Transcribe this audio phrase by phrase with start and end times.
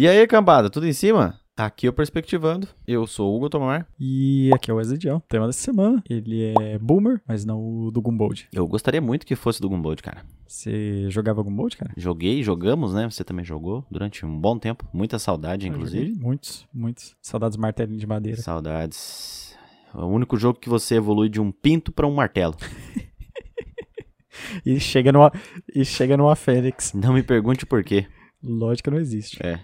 [0.00, 1.38] E aí, cambada, tudo em cima?
[1.54, 2.66] Aqui é o Perspectivando.
[2.86, 3.86] Eu sou o Hugo Tomar.
[4.00, 5.18] E aqui é o Wesley Dion.
[5.18, 8.48] O tema dessa semana, ele é Boomer, mas não o do Gumbold.
[8.50, 10.24] Eu gostaria muito que fosse do Gumbold, cara.
[10.48, 11.92] Você jogava Gumbold, cara?
[11.98, 13.10] Joguei, jogamos, né?
[13.10, 14.88] Você também jogou durante um bom tempo.
[14.90, 16.18] Muita saudade, Eu inclusive.
[16.18, 17.14] Muitos, muitos.
[17.20, 18.40] Saudades martelinho de madeira.
[18.40, 19.54] Saudades.
[19.94, 22.56] É o único jogo que você evolui de um pinto pra um martelo.
[24.64, 25.30] E chega numa,
[25.74, 26.94] e chega numa Fênix.
[26.94, 28.06] Não me pergunte por quê.
[28.42, 29.38] Lógica não existe.
[29.44, 29.60] É.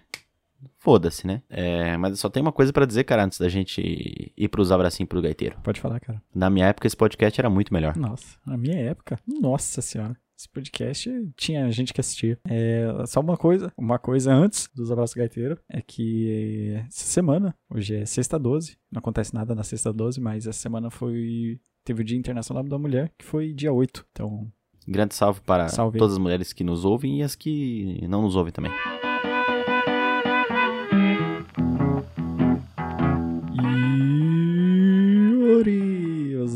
[0.78, 1.42] Foda-se, né?
[1.48, 5.08] É, mas só tem uma coisa pra dizer, cara, antes da gente ir pros abracinhos
[5.08, 5.56] pro gaiteiro.
[5.62, 6.22] Pode falar, cara.
[6.34, 7.96] Na minha época, esse podcast era muito melhor.
[7.96, 10.16] Nossa, na minha época, nossa senhora.
[10.38, 12.38] Esse podcast tinha gente que assistia.
[12.46, 17.96] É, só uma coisa, uma coisa antes dos abraços gaiteiro é que essa semana, hoje
[17.96, 22.04] é sexta 12, não acontece nada na sexta 12, mas essa semana foi teve o
[22.04, 24.04] Dia Internacional da Mulher, que foi dia 8.
[24.12, 24.52] Então,
[24.86, 25.98] Grande salve para Salve.
[25.98, 28.72] todas as mulheres que nos ouvem e as que não nos ouvem também.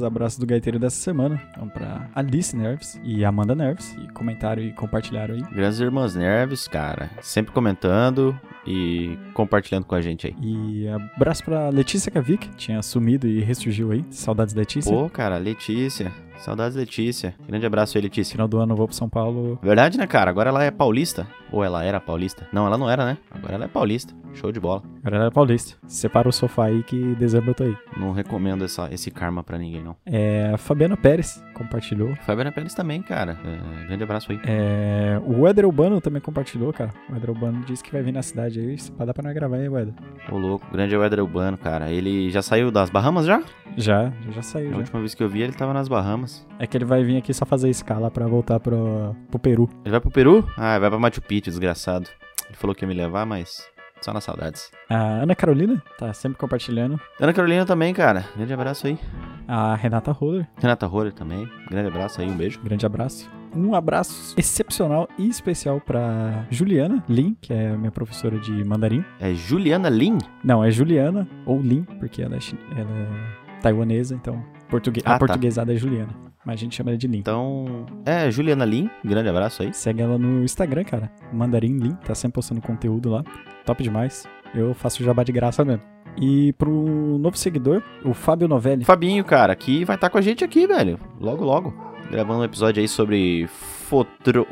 [0.01, 4.63] Os abraços do gaiteiro dessa semana vão pra Alice Nerves e Amanda Nerves, que comentaram
[4.63, 5.43] e compartilharam aí.
[5.53, 8.35] Grandes irmãs Nerves, cara, sempre comentando
[8.67, 10.35] e compartilhando com a gente aí.
[10.41, 14.03] E abraço pra Letícia Kavic, que tinha sumido e ressurgiu aí.
[14.09, 14.91] Saudades, Letícia.
[14.91, 16.11] Pô, cara, Letícia.
[16.41, 17.35] Saudades, Letícia.
[17.47, 18.33] Grande abraço aí, Letícia.
[18.33, 19.59] Final do ano eu vou pro São Paulo.
[19.63, 20.31] Verdade, né, cara?
[20.31, 21.27] Agora ela é paulista.
[21.53, 22.47] Ou ela era paulista?
[22.53, 23.19] Não, ela não era, né?
[23.31, 24.15] Agora ela é paulista.
[24.33, 24.83] Show de bola.
[25.01, 25.77] Agora ela é paulista.
[25.89, 27.77] Separa o sofá aí que dezembro eu tô aí.
[27.97, 29.97] Não recomendo essa, esse karma pra ninguém, não.
[30.07, 32.15] É, Fabiana Pérez compartilhou.
[32.25, 33.37] Fabiana Pérez também, cara.
[33.45, 34.39] É, grande abraço aí.
[34.45, 36.91] É, o Éder Urbano também compartilhou, cara.
[37.11, 38.79] O Éder Urbano disse que vai vir na cidade aí.
[38.79, 39.95] Se dá pra nós gravar aí, Éder.
[40.31, 40.65] Ô, louco.
[40.73, 41.91] Grande Weather Urbano, cara.
[41.91, 43.43] Ele já saiu das Bahamas já?
[43.77, 44.69] Já, já, já saiu.
[44.69, 44.79] A Já.
[44.79, 46.30] última vez que eu vi, ele tava nas Bahamas.
[46.59, 49.69] É que ele vai vir aqui só fazer escala pra voltar pro, pro Peru.
[49.85, 50.47] Ele vai pro Peru?
[50.57, 52.09] Ah, vai pra Machu Picchu, desgraçado.
[52.49, 53.67] Ele falou que ia me levar, mas
[54.01, 54.71] só nas saudades.
[54.89, 57.01] A Ana Carolina tá sempre compartilhando.
[57.21, 58.25] Ana Carolina também, cara.
[58.37, 58.99] Grande abraço aí.
[59.47, 61.49] A Renata Roller, Renata Roller também.
[61.69, 62.61] Grande abraço aí, um beijo.
[62.63, 63.31] grande abraço.
[63.55, 69.05] Um abraço excepcional e especial pra Juliana Lin, que é minha professora de mandarim.
[69.19, 70.19] É Juliana Lin?
[70.45, 72.39] Não, é Juliana ou Lin, porque ela é,
[72.81, 75.19] ela é taiwanesa, então portugue- Ah, a tá.
[75.19, 76.15] portuguesada é Juliana.
[76.45, 77.19] Mas a gente chama ela de Lin.
[77.19, 78.89] Então, é Juliana Lin.
[79.05, 79.75] Grande abraço aí.
[79.75, 81.11] Segue ela no Instagram, cara.
[81.33, 83.23] Mandarim Lin, tá sempre postando conteúdo lá.
[83.67, 84.27] Top demais.
[84.55, 85.83] Eu faço jabá de graça mesmo.
[86.21, 88.85] E pro novo seguidor, o Fábio Novelli.
[88.85, 90.99] Fabinho, cara, que vai estar com a gente aqui, velho.
[91.21, 91.73] Logo, logo.
[92.11, 94.47] Gravando um episódio aí sobre fotro,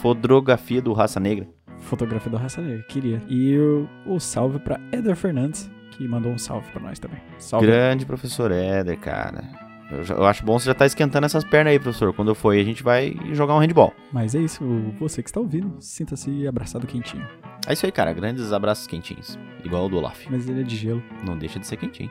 [0.00, 1.46] fotografia do Raça Negra.
[1.80, 3.20] Fotografia da raça negra, queria.
[3.28, 7.18] E o, o salve pra Eder Fernandes, que mandou um salve pra nós também.
[7.38, 7.66] Salve.
[7.66, 9.44] Grande professor Éder, cara.
[9.90, 12.12] Eu, já- eu acho bom você já tá esquentando essas pernas aí, professor.
[12.14, 13.92] Quando eu for a gente vai jogar um handball.
[14.12, 14.64] Mas é isso,
[14.98, 17.26] você que está ouvindo, sinta-se abraçado quentinho.
[17.66, 18.12] É isso aí, cara.
[18.12, 19.38] Grandes abraços quentinhos.
[19.64, 20.26] Igual o do Olaf.
[20.30, 21.02] Mas ele é de gelo.
[21.24, 22.10] Não deixa de ser quentinho.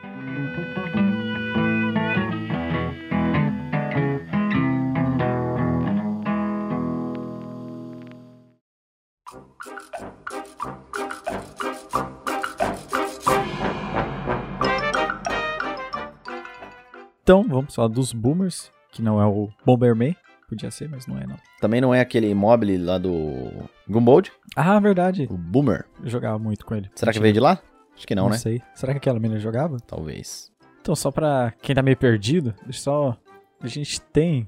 [17.24, 20.14] Então, vamos falar dos boomers, que não é o Bomberman.
[20.46, 21.38] Podia ser, mas não é não.
[21.58, 23.50] Também não é aquele mobile lá do
[23.88, 25.26] Gumbold, Ah, verdade.
[25.30, 25.86] o Boomer.
[26.02, 26.90] Eu jogava muito com ele.
[26.94, 27.58] Será que veio de lá?
[27.96, 28.36] Acho que não, Não, né?
[28.36, 28.60] sei.
[28.74, 29.78] Será que aquela menina jogava?
[29.80, 30.52] Talvez.
[30.82, 33.16] Então, só pra quem tá meio perdido, só.
[33.58, 34.46] A gente tem,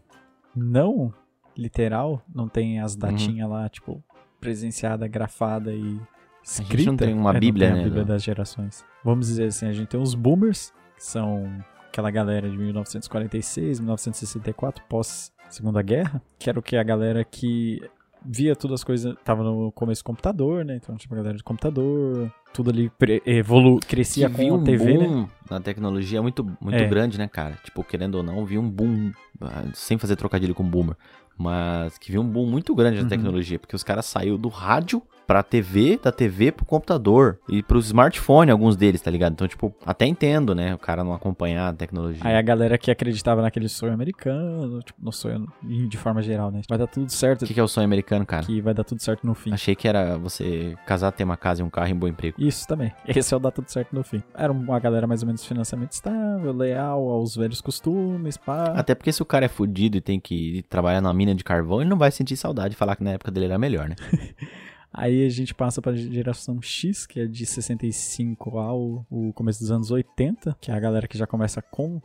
[0.54, 1.14] não
[1.56, 4.04] literal, não tem as datinhas lá, tipo,
[4.38, 5.98] presenciada, grafada e
[6.44, 6.76] escrita.
[6.76, 8.84] gente não tem uma É, bíblia, tem a né, Bíblia do- das gerações.
[9.02, 11.50] Vamos dizer assim, a gente tem os boomers, que são
[11.96, 17.80] aquela galera de 1946, 1964, pós Segunda Guerra, que era o que a galera que
[18.22, 20.76] via todas as coisas, tava no começo do computador, né?
[20.76, 22.90] Então, tipo, a galera de computador, tudo ali
[23.24, 25.06] evolu crescia que com a um TV, né?
[25.06, 26.86] boom na tecnologia muito, muito É.
[26.86, 27.56] grande, né, cara?
[27.64, 30.96] Tipo, querendo ou não, viu um boom, ah, sem fazer trocadilho com boomer,
[31.38, 33.08] mas que viu um boom muito grande na Uhum.
[33.08, 37.78] tecnologia, porque os caras saiu do rádio pra TV, da TV pro computador e pro
[37.80, 39.32] smartphone, alguns deles, tá ligado?
[39.32, 42.20] Então, tipo, até entendo, né, o cara não acompanhar a tecnologia.
[42.24, 46.60] Aí a galera que acreditava naquele sonho americano, tipo, no sonho de forma geral, né?
[46.68, 48.44] Vai dar tudo certo, O que, que é o sonho americano, cara?
[48.46, 49.52] que vai dar tudo certo no fim.
[49.52, 52.36] Achei que era você casar, ter uma casa e um carro e um bom emprego.
[52.40, 52.92] Isso também.
[53.06, 54.22] Esse é o dar tudo certo no fim.
[54.34, 58.72] Era uma galera mais ou menos financiamento estável, leal aos velhos costumes, pá.
[58.76, 61.80] Até porque se o cara é fudido e tem que trabalhar na mina de carvão,
[61.80, 63.96] ele não vai sentir saudade de falar que na época dele era melhor, né?
[64.96, 69.70] Aí a gente passa pra geração X, que é de 65 ao o começo dos
[69.70, 72.00] anos 80, que é a galera que já começa com,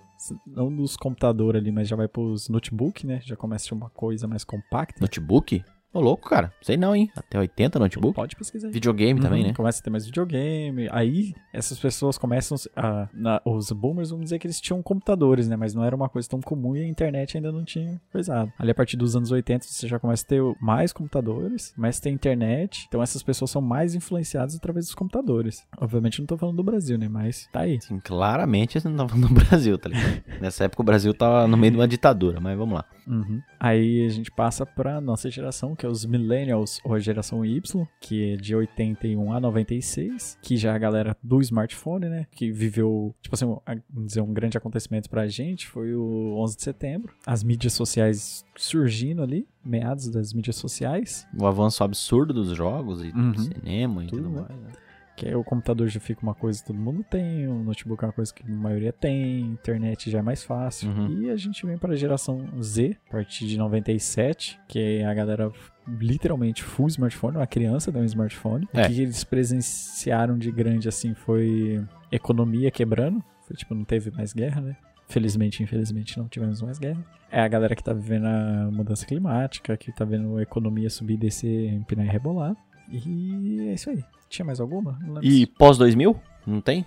[0.46, 3.22] não dos computadores ali, mas já vai pros notebook, né?
[3.24, 5.00] Já começa a uma coisa mais compacta.
[5.00, 5.64] Notebook?
[5.94, 6.54] Ô, louco, cara.
[6.62, 7.12] Sei não, hein?
[7.16, 8.16] Até 80 notebook.
[8.16, 8.74] Pode pesquisar aí.
[8.74, 9.54] Videogame também, Uhum, né?
[9.54, 10.88] Começa a ter mais videogame.
[10.92, 13.10] Aí, essas pessoas começam a.
[13.14, 15.56] na- os boomers vão dizer que eles tinham computadores, né?
[15.58, 18.52] Mas não era uma coisa tão comum e a internet ainda não tinha coisado.
[18.58, 22.04] Ali, a partir dos anos 80, você já começa a ter mais computadores, começa a
[22.04, 22.86] ter internet.
[22.88, 25.66] Então, essas pessoas são mais influenciadas através dos computadores.
[25.78, 27.10] Obviamente, não tô falando do Brasil, né?
[27.10, 27.80] Mas tá aí.
[27.82, 30.24] Sim, claramente você não tá falando do Brasil, tá ligado?
[30.40, 32.86] Nessa época o Brasil tava no meio de uma ditadura, mas vamos lá.
[33.08, 33.42] Uhum.
[33.60, 37.88] Aí a gente passa pra nossa geração, que é os Millennials, ou a geração Y,
[38.00, 42.28] que é de 81 a 96, que já é a galera do smartphone, né?
[42.32, 43.58] Que viveu, tipo assim, um-
[43.90, 47.16] vamos dizer, um grande acontecimento pra gente foi o 11 de setembro.
[47.26, 51.26] As mídias sociais surgindo ali, meados das mídias sociais.
[51.36, 53.32] O avanço absurdo dos jogos e Uhum.
[53.32, 54.46] do cinema e Tudo, tudo, né?
[54.48, 54.62] mais.
[54.62, 54.72] né?
[55.16, 58.14] Que o computador já fica uma coisa que todo mundo tem, o notebook é uma
[58.14, 60.90] coisa que a maioria tem, internet já é mais fácil.
[60.90, 61.24] Uhum.
[61.24, 65.14] E a gente vem para a geração Z, a partir de 97, que é a
[65.14, 65.52] galera
[65.88, 68.68] literalmente full smartphone, uma criança tem um smartphone.
[68.74, 68.84] É.
[68.84, 73.24] O que eles presenciaram de grande assim foi economia quebrando.
[73.46, 74.78] Foi tipo, não teve mais guerra, né?
[75.08, 77.04] Felizmente, infelizmente, não tivemos mais guerra.
[77.30, 81.18] É a galera que tá vivendo a mudança climática, que tá vendo a economia subir,
[81.18, 82.56] descer, empinar e rebolar.
[82.92, 84.04] E é isso aí.
[84.30, 85.00] Tinha mais alguma?
[85.22, 86.20] E pós 2000?
[86.46, 86.86] Não tem?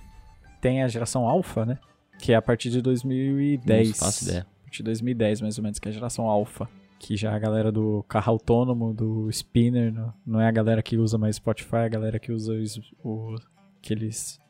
[0.65, 1.79] tem a geração Alpha, né?
[2.19, 3.89] Que é a partir de 2010.
[3.89, 4.41] Não faço ideia.
[4.41, 6.67] A partir de 2010, mais ou menos, que é a geração Alpha.
[6.99, 9.93] Que já é a galera do carro autônomo, do spinner,
[10.25, 13.35] não, é a galera que usa mais Spotify, é a galera que usa os, o,
[13.79, 14.41] aqueles...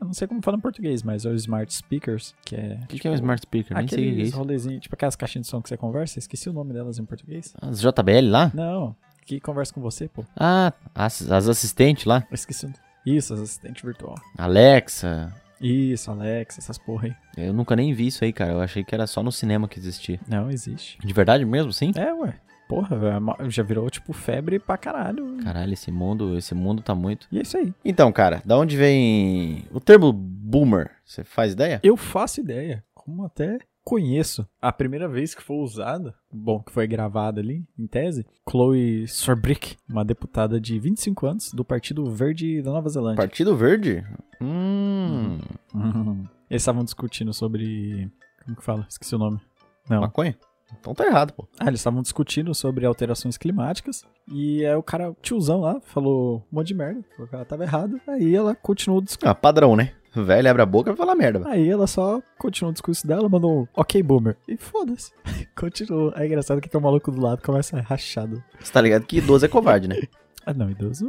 [0.00, 2.80] Eu não sei como fala em português, mas é os smart speakers, que é...
[2.84, 3.76] O que, que é um smart speaker?
[3.76, 4.80] Nem sei o que é isso.
[4.80, 7.54] tipo aquelas caixinhas de som que você conversa, esqueci o nome delas em português.
[7.60, 8.50] As JBL lá?
[8.54, 8.96] Não,
[9.28, 10.24] que conversa com você, pô.
[10.34, 12.26] Ah, as, as assistentes lá.
[12.30, 12.66] Eu esqueci
[13.04, 14.14] Isso, assistente virtual.
[14.38, 15.32] Alexa.
[15.60, 17.46] Isso, Alexa, essas porra aí.
[17.46, 18.52] Eu nunca nem vi isso aí, cara.
[18.52, 20.18] Eu achei que era só no cinema que existia.
[20.26, 20.98] Não, existe.
[21.04, 21.92] De verdade mesmo, sim?
[21.94, 22.34] É, ué.
[22.68, 25.38] Porra, velho, já virou, tipo, febre pra caralho.
[25.42, 27.26] Caralho, esse mundo, esse mundo tá muito.
[27.32, 27.72] E é isso aí.
[27.84, 30.90] Então, cara, da onde vem o termo boomer?
[31.04, 31.80] Você faz ideia?
[31.82, 34.46] Eu faço ideia, como até conheço.
[34.60, 39.76] A primeira vez que foi usada, bom, que foi gravada ali, em tese, Chloe Sorbrick,
[39.88, 43.16] uma deputada de 25 anos do Partido Verde da Nova Zelândia.
[43.16, 44.04] Partido Verde?
[44.42, 45.38] Hum.
[45.74, 46.26] Uhum.
[46.50, 48.10] Eles estavam discutindo sobre...
[48.44, 48.86] Como que fala?
[48.90, 49.40] Esqueci o nome.
[49.88, 50.02] Não.
[50.02, 50.36] Maconha?
[50.78, 51.48] Então tá errado, pô.
[51.58, 54.04] Ah, eles estavam discutindo sobre alterações climáticas.
[54.30, 57.02] E aí o cara, o tiozão lá, falou um monte de merda.
[57.12, 57.98] Falou que ela tava errada.
[58.06, 59.30] Aí ela continuou o discurso.
[59.30, 59.94] Ah, padrão, né?
[60.16, 61.48] O velho abre a boca e vai falar merda.
[61.48, 64.36] Aí ela só continuou o discurso dela, mandou um ok, boomer.
[64.48, 65.12] E foda-se.
[65.56, 66.12] Continuou.
[66.16, 68.42] É engraçado que tem um maluco do lado começa rachado.
[68.58, 69.96] Você tá ligado que idoso é covarde, né?
[70.46, 71.06] Ah, não, idoso.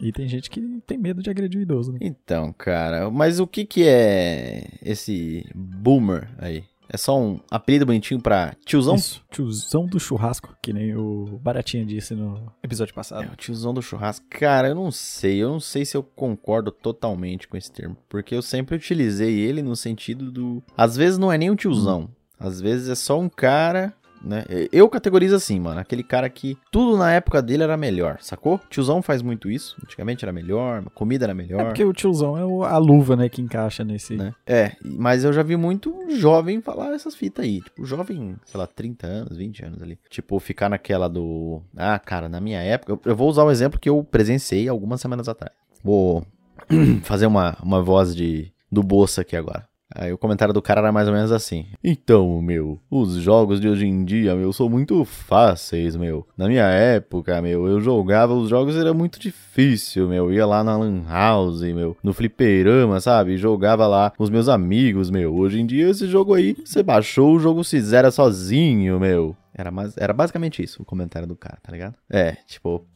[0.00, 1.98] E tem gente que tem medo de agredir o idoso, né?
[2.00, 6.62] Então, cara, mas o que que é esse boomer aí?
[6.88, 8.94] É só um apelido bonitinho pra tiozão?
[8.94, 9.22] Isso.
[9.30, 13.32] Tiozão do churrasco, que nem o Baratinha disse no episódio É, passado.
[13.32, 14.24] o tiozão do churrasco.
[14.30, 15.36] Cara, eu não sei.
[15.42, 17.96] Eu não sei se eu concordo totalmente com esse termo.
[18.08, 20.62] Porque eu sempre utilizei ele no sentido do.
[20.76, 22.08] Às vezes não é nem um tiozão.
[22.40, 23.92] Às vezes é só um cara.
[24.22, 24.44] Né?
[24.72, 25.80] Eu categorizo assim, mano.
[25.80, 28.60] Aquele cara que tudo na época dele era melhor, sacou?
[28.68, 29.76] Tiozão faz muito isso.
[29.82, 31.60] Antigamente era melhor, a comida era melhor.
[31.60, 34.16] É porque o tiozão é a luva, né, que encaixa nesse.
[34.16, 34.34] né?
[34.46, 37.60] É, mas eu já vi muito jovem falar essas fitas aí.
[37.60, 39.98] Tipo, jovem, sei lá, 30 anos, 20 anos ali.
[40.10, 41.62] Tipo, ficar naquela do.
[41.76, 42.98] Ah, cara, na minha época.
[43.04, 45.54] Eu, vou usar o exemplo que eu presenciei algumas semanas atrás.
[45.82, 46.26] Vou
[47.02, 49.66] fazer uma, uma voz de do Bolsa aqui agora.
[49.98, 51.66] Aí o comentário do cara era mais ou menos assim.
[51.82, 56.24] Então, meu, os jogos de hoje em dia, meu, são muito fáceis, meu.
[56.36, 60.32] Na minha época, meu, eu jogava os jogos era muito difícil, meu.
[60.32, 63.36] Ia lá na Lan House, meu, no fliperama, sabe?
[63.36, 65.34] Jogava lá com os meus amigos, meu.
[65.34, 69.36] Hoje em dia, esse jogo aí, você baixou, o jogo se zera sozinho, meu.
[69.52, 71.96] Era, mais, era basicamente isso o comentário do cara, tá ligado?
[72.08, 72.86] É, tipo,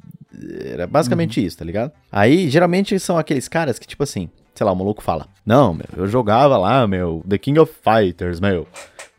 [0.65, 1.91] era basicamente isso, tá ligado?
[2.13, 5.87] Aí, geralmente são aqueles caras que, tipo assim, sei lá, o maluco fala: Não, meu,
[5.97, 8.67] eu jogava lá, meu, The King of Fighters, meu.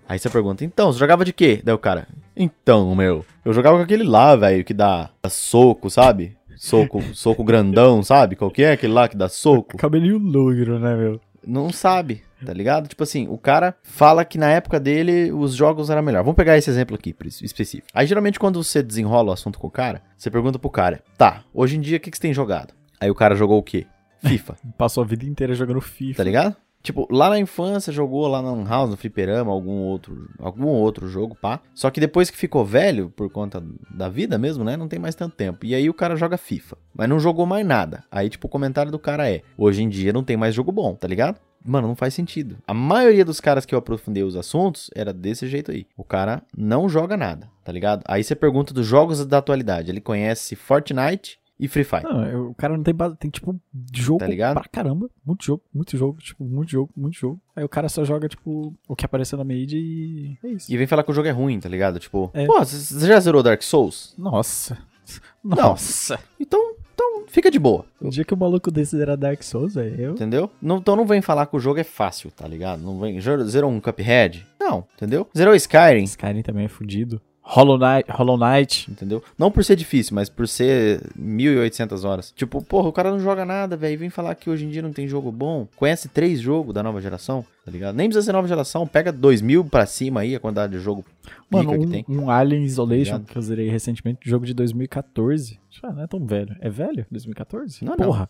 [0.08, 1.62] Aí você pergunta: Então, você jogava de quê?
[1.64, 6.38] Daí o cara: Então, meu, eu jogava com aquele lá, velho, que dá soco, sabe?
[6.56, 8.36] Soco, soco grandão, sabe?
[8.36, 9.78] Qual que é aquele lá que dá soco?
[9.78, 11.20] Cabelinho loiro, né, meu?
[11.46, 12.88] Não sabe, tá ligado?
[12.88, 16.24] Tipo assim, o cara fala que na época dele os jogos eram melhor.
[16.24, 17.88] Vamos pegar esse exemplo aqui específico.
[17.94, 21.44] Aí geralmente quando você desenrola o assunto com o cara, você pergunta pro cara: Tá,
[21.54, 22.74] hoje em dia o que, que você tem jogado?
[22.98, 23.86] Aí o cara jogou o quê?
[24.24, 24.56] FIFA.
[24.78, 26.18] Passou a vida inteira jogando FIFA.
[26.18, 26.56] Tá ligado?
[26.84, 31.08] Tipo, lá na infância jogou lá na Lan House, no Fliperama, algum outro, algum outro
[31.08, 31.62] jogo, pá.
[31.74, 34.76] Só que depois que ficou velho, por conta da vida mesmo, né?
[34.76, 35.66] Não tem mais tanto tempo.
[35.66, 36.78] E aí o cara joga FIFA.
[36.94, 38.04] Mas não jogou mais nada.
[38.12, 40.94] Aí, tipo, o comentário do cara é: hoje em dia não tem mais jogo bom,
[40.94, 41.40] tá ligado?
[41.66, 42.58] mano, não faz sentido.
[42.68, 45.88] A maioria dos caras que eu aprofundei os assuntos era desse jeito aí.
[45.96, 48.04] O cara não joga nada, tá ligado?
[48.06, 49.90] Aí você pergunta dos jogos da atualidade.
[49.90, 52.04] Ele conhece Fortnite e Free Fire.
[52.04, 53.60] Não, eu- o cara não tem base, tem tipo
[53.96, 54.54] jogo Tá ligado?
[54.56, 55.10] pra caramba.
[55.26, 57.40] Muito jogo, muito jogo, tipo, muito jogo, muito jogo.
[57.56, 60.72] Aí o cara só joga, tipo, o que apareceu na mídia e é isso.
[60.72, 62.00] E vem falar que o jogo é ruim, tá ligado?
[62.00, 62.46] Tipo, É.
[62.46, 64.14] pô, você já zerou Dark Souls?
[64.18, 64.78] Nossa.
[65.44, 65.58] Não.
[65.58, 66.20] Nossa.
[66.40, 67.86] Então, então fica de boa.
[68.00, 70.12] O dia que o maluco desse era Dark Souls, velho, eu...
[70.14, 70.50] Entendeu?
[70.62, 72.82] Não, então não vem falar que o jogo é fácil, tá ligado?
[72.82, 73.20] Não vem.
[73.20, 74.46] Zerou um Cuphead?
[74.60, 75.28] Não, entendeu?
[75.38, 76.04] Zerou Skyrim?
[76.04, 77.22] Skyrim também é fudido.
[77.46, 78.90] Hollow Knight, Hollow Knight.
[78.90, 79.22] Entendeu?
[79.38, 82.32] Não por ser difícil, mas por ser 1800 horas.
[82.36, 84.00] Tipo, porra, o cara não joga nada, velho.
[84.00, 85.68] Vem falar que hoje em dia não tem jogo bom.
[85.76, 87.96] Conhece três jogos da nova geração, tá ligado?
[87.96, 88.88] Nem precisa ser nova geração.
[88.88, 91.04] Pega 2000 pra cima aí, a quantidade de jogo
[91.50, 92.06] Mano, pica que tem.
[92.08, 93.26] um, um Alien Isolation Ligado?
[93.26, 95.60] que eu zerei recentemente, jogo de 2014.
[95.84, 96.56] Ah, não é tão velho.
[96.62, 97.06] É velho?
[97.12, 97.84] 2014?
[97.84, 98.06] Não, não.
[98.06, 98.30] Porra.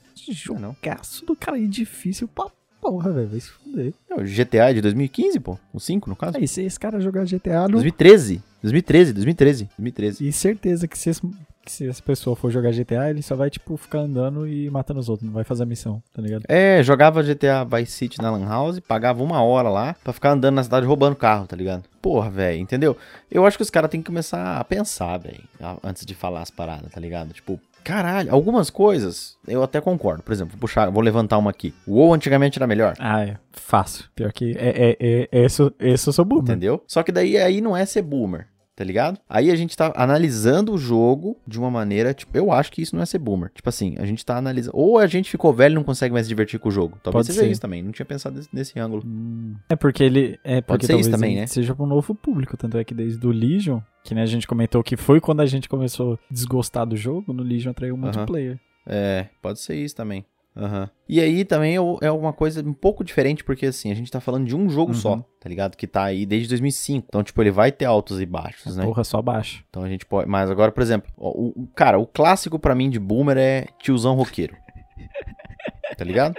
[0.49, 0.75] Não, não.
[0.83, 2.47] Jogaço do cara aí difícil pra
[2.81, 3.27] porra, velho.
[3.27, 3.93] Vai se fuder.
[4.09, 5.57] É, O GTA é de 2015, pô.
[5.71, 6.37] O 5, no caso.
[6.37, 7.71] Aí, se esse cara jogar GTA, não...
[7.73, 8.41] 2013.
[8.63, 10.27] 2013, 2013, 2013.
[10.27, 11.21] E certeza que se, esse-
[11.65, 14.99] que se essa pessoa for jogar GTA, ele só vai, tipo, ficar andando e matando
[14.99, 15.25] os outros.
[15.25, 16.43] Não vai fazer a missão, tá ligado?
[16.47, 20.55] É, jogava GTA Vice City na Lan House, pagava uma hora lá pra ficar andando
[20.55, 21.83] na cidade roubando carro, tá ligado?
[22.01, 22.97] Porra, velho, entendeu?
[23.31, 25.43] Eu acho que os caras têm que começar a pensar, velho,
[25.83, 27.31] antes de falar as paradas, tá ligado?
[27.33, 30.21] Tipo, caralho, algumas coisas eu até concordo.
[30.23, 31.73] Por exemplo, vou puxar, vou levantar uma aqui.
[31.87, 32.93] O WoW antigamente era melhor.
[32.99, 33.37] Ah, é.
[33.53, 34.05] Fácil.
[34.15, 35.45] Pior que é, é, é, é,
[35.79, 36.43] eu sou boomer.
[36.43, 36.83] Entendeu?
[36.87, 39.19] Só que daí aí não é ser boomer, tá ligado?
[39.29, 42.95] Aí a gente tá analisando o jogo de uma maneira, tipo, eu acho que isso
[42.95, 43.51] não é ser boomer.
[43.53, 44.75] Tipo assim, a gente tá analisando.
[44.77, 46.97] Ou a gente ficou velho e não consegue mais se divertir com o jogo.
[47.03, 47.51] Talvez Pode seja ser.
[47.51, 47.83] isso também.
[47.83, 49.03] Não tinha pensado nesse, nesse ângulo.
[49.05, 49.55] Hum.
[49.69, 50.39] É porque ele.
[50.43, 51.47] É porque ser isso também, né?
[51.47, 52.57] seja para um novo público.
[52.57, 55.45] Tanto é que desde o Legion, que né, a gente comentou que foi quando a
[55.45, 58.59] gente começou a desgostar do jogo, no Legion atraiu o multiplayer.
[58.85, 60.25] É, pode ser isso também.
[60.55, 60.89] Aham.
[61.09, 64.19] E aí também é- é uma coisa um pouco diferente, porque assim, a gente tá
[64.21, 64.97] falando de um jogo Uhum.
[64.97, 65.75] só, tá ligado?
[65.75, 67.05] Que tá aí desde 2005.
[67.09, 68.83] Então, tipo, ele vai ter altos e baixos, né?
[68.85, 69.63] Porra, só baixo.
[69.69, 70.29] Então a gente pode.
[70.29, 74.15] Mas agora, por exemplo, o, o- cara, o clássico pra mim de boomer é tiozão
[74.15, 74.55] roqueiro.
[75.97, 76.35] tá ligado?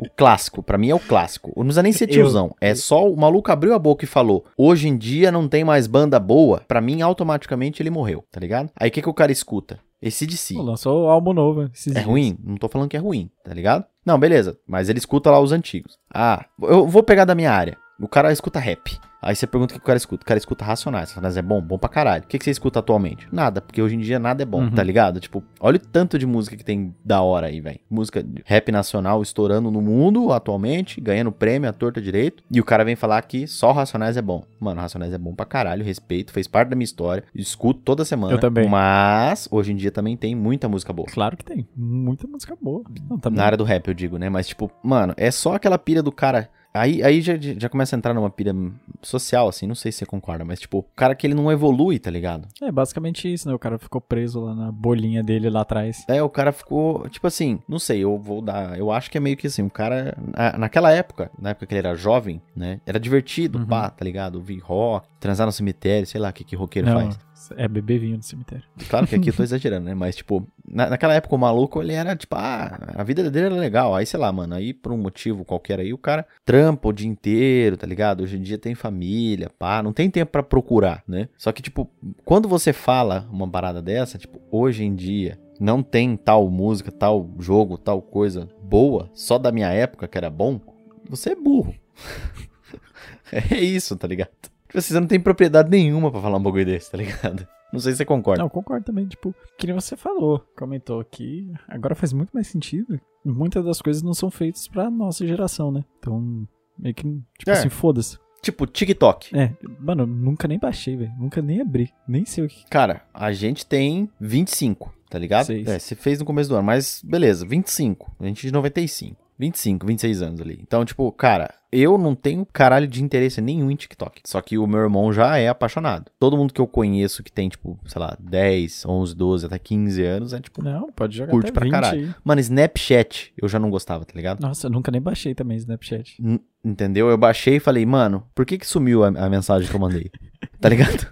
[0.00, 1.52] O clássico, pra mim é o clássico.
[1.56, 2.54] Não precisa nem ser tiozão.
[2.60, 5.86] É só o maluco abriu a boca e falou: hoje em dia não tem mais
[5.86, 6.62] banda boa.
[6.66, 8.70] Pra mim, automaticamente ele morreu, tá ligado?
[8.76, 9.78] Aí o que, que o cara escuta?
[10.04, 10.54] Esse de si.
[10.54, 11.62] Lançou o álbum novo.
[11.62, 12.04] É dias.
[12.04, 12.36] ruim?
[12.44, 13.86] Não tô falando que é ruim, tá ligado?
[14.04, 14.58] Não, beleza.
[14.66, 15.98] Mas ele escuta lá os antigos.
[16.12, 17.78] Ah, eu vou pegar da minha área.
[18.00, 18.98] O cara escuta rap.
[19.22, 20.22] Aí você pergunta o que o cara escuta.
[20.22, 21.08] O cara escuta Racionais.
[21.10, 21.58] Racionais é bom?
[21.62, 22.24] Bom pra caralho.
[22.24, 23.26] O que, que você escuta atualmente?
[23.32, 24.70] Nada, porque hoje em dia nada é bom, Uhum.
[24.70, 25.18] tá ligado?
[25.18, 27.80] Tipo, olha o tanto de música que tem da hora aí, velho.
[27.88, 32.42] Música de rap nacional estourando no mundo atualmente, ganhando prêmio à torta direito.
[32.50, 34.44] E o cara vem falar que só Racionais é bom.
[34.60, 37.24] Mano, Racionais é bom pra caralho, respeito, fez parte da minha história.
[37.34, 38.34] Escuto toda semana.
[38.34, 38.68] Eu também.
[38.68, 41.08] Mas, hoje em dia também tem muita música boa.
[41.10, 41.66] Claro que tem.
[41.74, 42.82] Muita música boa.
[43.08, 43.18] Não.
[43.30, 44.28] Na área do rap, eu digo, né?
[44.28, 46.50] Mas, tipo, mano, é só aquela pira do cara.
[46.76, 48.52] Aí, aí já, já começa a entrar numa pira
[49.00, 52.00] social, assim, não sei se você concorda, mas, tipo, o cara que ele não evolui,
[52.00, 52.48] tá ligado?
[52.60, 53.54] É basicamente isso, né?
[53.54, 56.04] O cara ficou preso lá na bolinha dele lá atrás.
[56.08, 58.76] É, o cara ficou, tipo assim, não sei, eu vou dar.
[58.76, 60.16] Eu acho que é meio que assim, o cara.
[60.36, 62.80] na- Naquela época, na época que ele era jovem, né?
[62.84, 63.66] Era divertido, Uhum.
[63.66, 64.36] pá, tá ligado?
[64.36, 67.18] Ouvir rock, transar no cemitério, sei lá o que, que roqueiro Não, faz.
[67.56, 68.64] É beber vinho no cemitério.
[68.88, 69.94] Claro que aqui eu tô exagerando, né?
[69.94, 73.54] Mas, tipo, na- naquela época o maluco, ele era, tipo, ah, a vida dele era
[73.56, 73.94] legal.
[73.94, 77.08] Aí, sei lá, mano, aí por um motivo qualquer aí, o cara trampa o dia
[77.08, 78.22] inteiro, tá ligado?
[78.22, 81.28] Hoje em dia tem família, pá, não tem tempo pra procurar, né?
[81.36, 81.90] Só que, tipo,
[82.24, 87.30] quando você fala uma parada dessa, tipo, hoje em dia não tem tal música, tal
[87.38, 90.60] jogo, tal coisa boa, só da minha época que era bom,
[91.08, 91.74] você é burro.
[93.32, 94.30] é isso, tá ligado?
[94.74, 97.46] Tipo, assim, Você não tem propriedade nenhuma pra falar um bagulho desse, tá ligado?
[97.72, 98.38] Não sei se você concorda.
[98.38, 99.04] Não, eu concordo também.
[99.06, 101.52] Tipo, que nem você falou, comentou aqui.
[101.66, 103.00] Agora faz muito mais sentido.
[103.24, 105.84] Muitas das coisas não são feitas pra nossa geração, né?
[105.98, 106.46] Então,
[106.78, 107.02] meio que,
[107.36, 107.52] tipo É.
[107.54, 108.16] assim, foda-se.
[108.42, 109.36] Tipo, TikTok.
[109.36, 109.50] É,
[109.80, 111.12] mano, nunca nem baixei, velho.
[111.18, 111.90] Nunca nem abri.
[112.06, 112.64] Nem sei o que.
[112.70, 115.46] Cara, a gente tem 25, tá ligado?
[115.46, 115.66] Seis.
[115.66, 118.14] É, você fez no começo do ano, mas beleza, 25.
[118.20, 119.16] A gente de 95.
[119.38, 120.58] 25, 26 anos ali.
[120.62, 124.20] Então, tipo, cara, eu não tenho caralho de interesse nenhum em TikTok.
[124.24, 126.10] Só que o meu irmão já é apaixonado.
[126.20, 130.02] Todo mundo que eu conheço que tem, tipo, sei lá, 10, 11, 12, até 15
[130.04, 130.62] anos é tipo.
[130.62, 132.00] Não, pode jogar Curte até pra 20 caralho.
[132.08, 132.14] aí.
[132.22, 134.40] Mano, Snapchat eu já não gostava, tá ligado?
[134.40, 136.16] Nossa, eu nunca nem baixei também Snapchat.
[136.22, 137.10] N- Entendeu?
[137.10, 140.10] Eu baixei e falei, mano, por que que sumiu a, a mensagem que eu mandei?
[140.60, 141.06] tá ligado?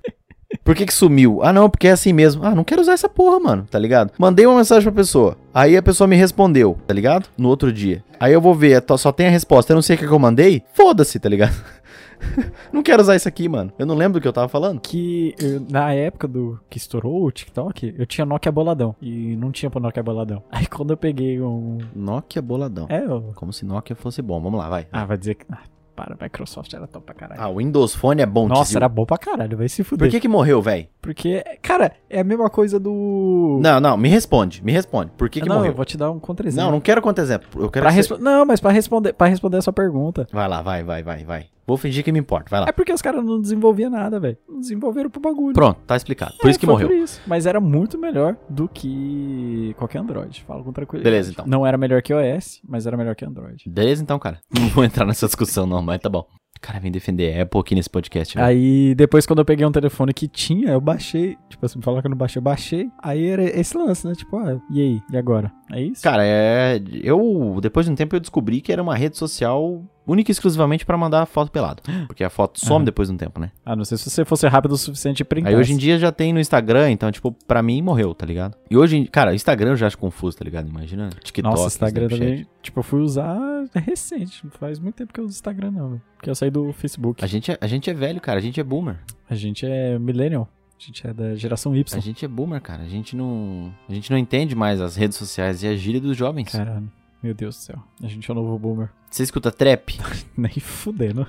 [0.65, 1.41] Por que que sumiu?
[1.43, 2.45] Ah, não, porque é assim mesmo.
[2.45, 4.13] Ah, não quero usar essa porra, mano, tá ligado?
[4.19, 5.37] Mandei uma mensagem pra pessoa.
[5.53, 7.29] Aí a pessoa me respondeu, tá ligado?
[7.37, 8.05] No outro dia.
[8.21, 9.73] Aí eu vou ver, to- só tem a resposta.
[9.73, 10.63] Eu não sei o que que eu mandei.
[10.73, 11.53] Foda-se, tá ligado?
[12.73, 13.73] não quero usar isso aqui, mano.
[13.77, 14.81] Eu não lembro do que eu tava falando.
[14.81, 18.95] Que eu- na época do que estourou o TikTok, eu tinha Nokia boladão.
[19.03, 20.45] E não tinha pro Nokia boladão.
[20.53, 21.79] Aí quando eu peguei um.
[21.95, 22.87] Nokia boladão.
[22.89, 23.33] É, eu...
[23.35, 24.41] Como se Nokia fosse bom.
[24.41, 24.87] Vamos lá, vai.
[24.93, 25.45] Ah, vai dizer que.
[25.51, 25.59] Ah,
[25.95, 27.41] para, Microsoft era top pra caralho.
[27.41, 28.79] Ah, o Windows Phone é bom, Nossa, tizio.
[28.79, 30.07] era bom pra caralho, vai se fuder.
[30.09, 30.87] Por que que morreu, velho?
[31.01, 33.59] Porque, cara, é a mesma coisa do.
[33.63, 35.11] Não, não, me responde, me responde.
[35.17, 35.73] Por que que não, morreu?
[35.73, 36.65] eu vou te dar um contra-exemplo.
[36.65, 37.49] Não, não quero contar exemplo.
[37.63, 40.27] Eu quero Pra que você- Não, mas pra responder, pra responder a sua pergunta.
[40.33, 41.47] Vai lá, vai, vai, vai, vai.
[41.67, 42.67] Vou fingir que me importa, vai lá.
[42.69, 44.37] É porque os caras não desenvolviam nada, velho.
[44.49, 45.55] Não desenvolveram pro bagulho.
[45.55, 46.35] Pronto, tá explicado.
[46.41, 46.89] Por É, isso que foi morreu.
[46.89, 47.21] Por isso.
[47.27, 50.43] Mas era muito melhor do que qualquer Android.
[50.47, 51.11] Falo com tranquilidade.
[51.11, 51.47] Beleza, então.
[51.47, 53.63] Não era melhor que iOS, mas era melhor que Android.
[53.69, 54.39] Beleza então, cara.
[54.59, 56.27] Não vou entrar nessa discussão não, mas tá bom.
[56.61, 58.37] Cara, vem defender Apple aqui nesse podcast.
[58.37, 58.47] velho.
[58.47, 61.37] Aí, depois, quando eu peguei um telefone que tinha, eu baixei.
[61.49, 62.89] Tipo, assim, falar que eu não baixei, eu baixei.
[63.03, 64.15] Aí era esse lance, né?
[64.15, 65.01] Tipo, ah, e aí?
[65.11, 65.51] E agora?
[65.73, 66.03] É isso?
[66.03, 66.81] Cara, é.
[67.03, 67.59] Eu.
[67.61, 70.99] Depois de um tempo eu descobri que era uma rede social única e exclusivamente pra
[70.99, 71.83] mandar foto pelado.
[72.07, 72.85] Porque a foto some Aham.
[72.85, 73.51] depois de um tempo, né?
[73.65, 75.51] Ah, não sei se você fosse rápido o suficiente printar.
[75.53, 78.57] Aí hoje em dia já tem no Instagram, então, tipo, pra mim morreu, tá ligado?
[78.71, 80.69] E hoje, cara, Instagram eu já acho confuso, tá ligado?
[80.69, 82.31] Imagina TikTok, Nossa, Instagram Snapchat.
[82.31, 82.47] também.
[82.61, 83.39] Tipo, eu fui usar
[83.75, 84.45] recente.
[84.45, 86.01] Não faz muito tempo que eu uso Instagram, não.
[86.17, 87.25] Porque eu saí do Facebook.
[87.25, 88.39] A gente, é, a gente é velho, cara.
[88.39, 88.99] A gente é boomer.
[89.31, 90.49] A gente é millennial.
[90.83, 91.97] A gente é da geração Y.
[91.97, 92.83] A gente é boomer, cara.
[92.83, 93.73] A gente não.
[93.89, 96.51] A gente não entende mais as redes sociais e a gíria dos jovens.
[96.51, 96.91] Caralho.
[97.23, 97.79] Meu Deus do céu.
[98.03, 98.91] A gente é o novo boomer.
[99.09, 99.97] Você escuta trap?
[100.37, 101.25] Nem fudendo.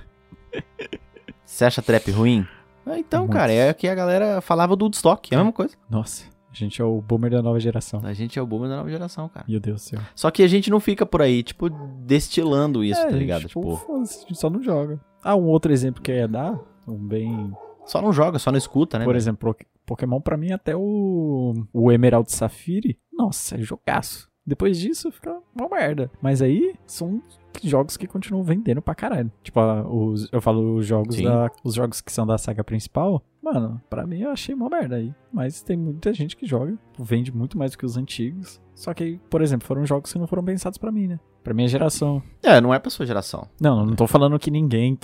[1.45, 2.47] Você acha trap ruim?
[2.83, 5.75] Ah, então, cara, é que a galera falava do Woodstock, é a mesma coisa.
[5.87, 6.25] Nossa.
[6.51, 8.01] A gente é o boomer da nova geração.
[8.03, 9.45] A gente é o boomer da nova geração, cara.
[9.47, 9.99] Meu Deus do céu.
[10.15, 13.47] Só que a gente não fica por aí, tipo, destilando isso, É, tá ligado?
[13.47, 14.99] Tipo, Tipo, a gente só não joga.
[15.23, 17.51] Ah, um outro exemplo que eu ia dar, um bem...
[17.85, 19.05] só não joga, só não escuta, né?
[19.05, 19.17] Por velho?
[19.21, 24.31] exemplo, Poké- Pokémon pra mim até o, o Emerald Safiri, nossa, é jogaço.
[24.45, 26.11] Depois disso fica uma merda.
[26.21, 27.21] Mas aí são
[27.63, 29.31] jogos que continuam vendendo pra caralho.
[29.41, 31.23] Tipo, os, eu falo os jogos Sim.
[31.23, 33.23] da, os jogos que são da saga principal.
[33.41, 35.13] Mano, pra mim eu achei uma merda aí.
[35.31, 38.61] Mas tem muita gente que joga, vende muito mais do que os antigos.
[38.75, 41.19] Só que, por exemplo, foram jogos que não foram pensados pra mim, né?
[41.43, 42.23] Pra minha geração.
[42.41, 43.47] É, não é pra sua geração.
[43.59, 44.97] Não, não tô falando que ninguém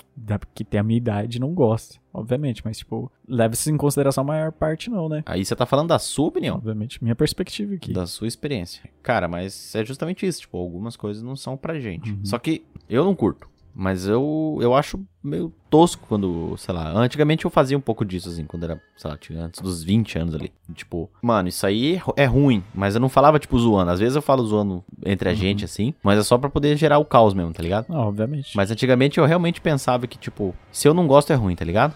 [0.53, 4.51] que, tem a minha idade não gosta, obviamente, mas tipo, leve-se em consideração a maior
[4.51, 5.23] parte não, né?
[5.25, 7.91] Aí você tá falando da sua opinião, Obviamente, minha perspectiva aqui.
[7.91, 8.89] da sua experiência.
[9.03, 12.11] Cara, mas é justamente isso, tipo, algumas coisas não são pra gente.
[12.11, 12.19] Uhum.
[12.23, 13.48] Só que eu não curto.
[13.73, 18.27] Mas eu, eu acho meio tosco quando, sei lá, antigamente eu fazia um pouco disso,
[18.29, 20.51] assim, quando era, sei lá, tinha antes dos 20 anos ali.
[20.73, 23.91] Tipo, mano, isso aí é ru- ruim, mas eu não falava, tipo, zoando.
[23.91, 25.37] Às vezes eu falo zoando entre a Uhum.
[25.37, 27.85] gente, assim, mas é só pra poder gerar o caos mesmo, tá ligado?
[27.89, 28.55] Ah, obviamente.
[28.55, 31.93] Mas antigamente eu realmente pensava que, tipo, se eu não gosto é ruim, tá ligado?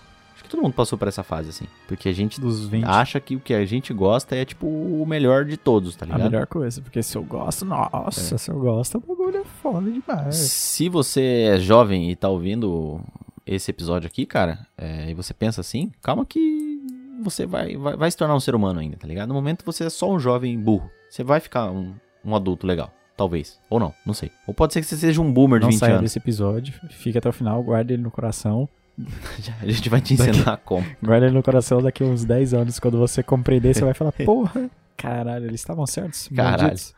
[0.54, 1.66] Todo mundo passou por essa fase, assim.
[1.88, 5.04] Porque a gente Dos 20, acha que o que a gente gosta é, tipo, o
[5.04, 6.30] melhor de todos, tá a ligado?
[6.30, 10.36] melhor coisa, porque se eu gosto, nossa, se eu gosto, o bagulho é foda demais.
[10.36, 13.02] Se você é jovem e tá ouvindo
[13.48, 16.80] esse episódio aqui, cara, é, e você pensa assim, calma que
[17.24, 19.30] você vai, vai, vai se tornar um ser humano ainda, tá ligado?
[19.30, 20.88] No momento você é só um jovem burro.
[21.10, 22.94] Você vai ficar um, um adulto legal.
[23.18, 23.60] Talvez.
[23.72, 24.32] Ou não, não sei.
[24.48, 26.04] Ou pode ser que você seja um boomer de Não 20 saia anos.
[26.04, 28.68] desse episódio, fica até o final, guarda ele no coração.
[29.62, 30.86] A gente vai te ensinar como.
[31.02, 34.70] Guarda ele no coração daqui uns 10 anos, quando você compreender, você vai falar, porra,
[34.96, 36.62] caralho, eles estavam certos, Caralho.
[36.64, 36.94] malditos.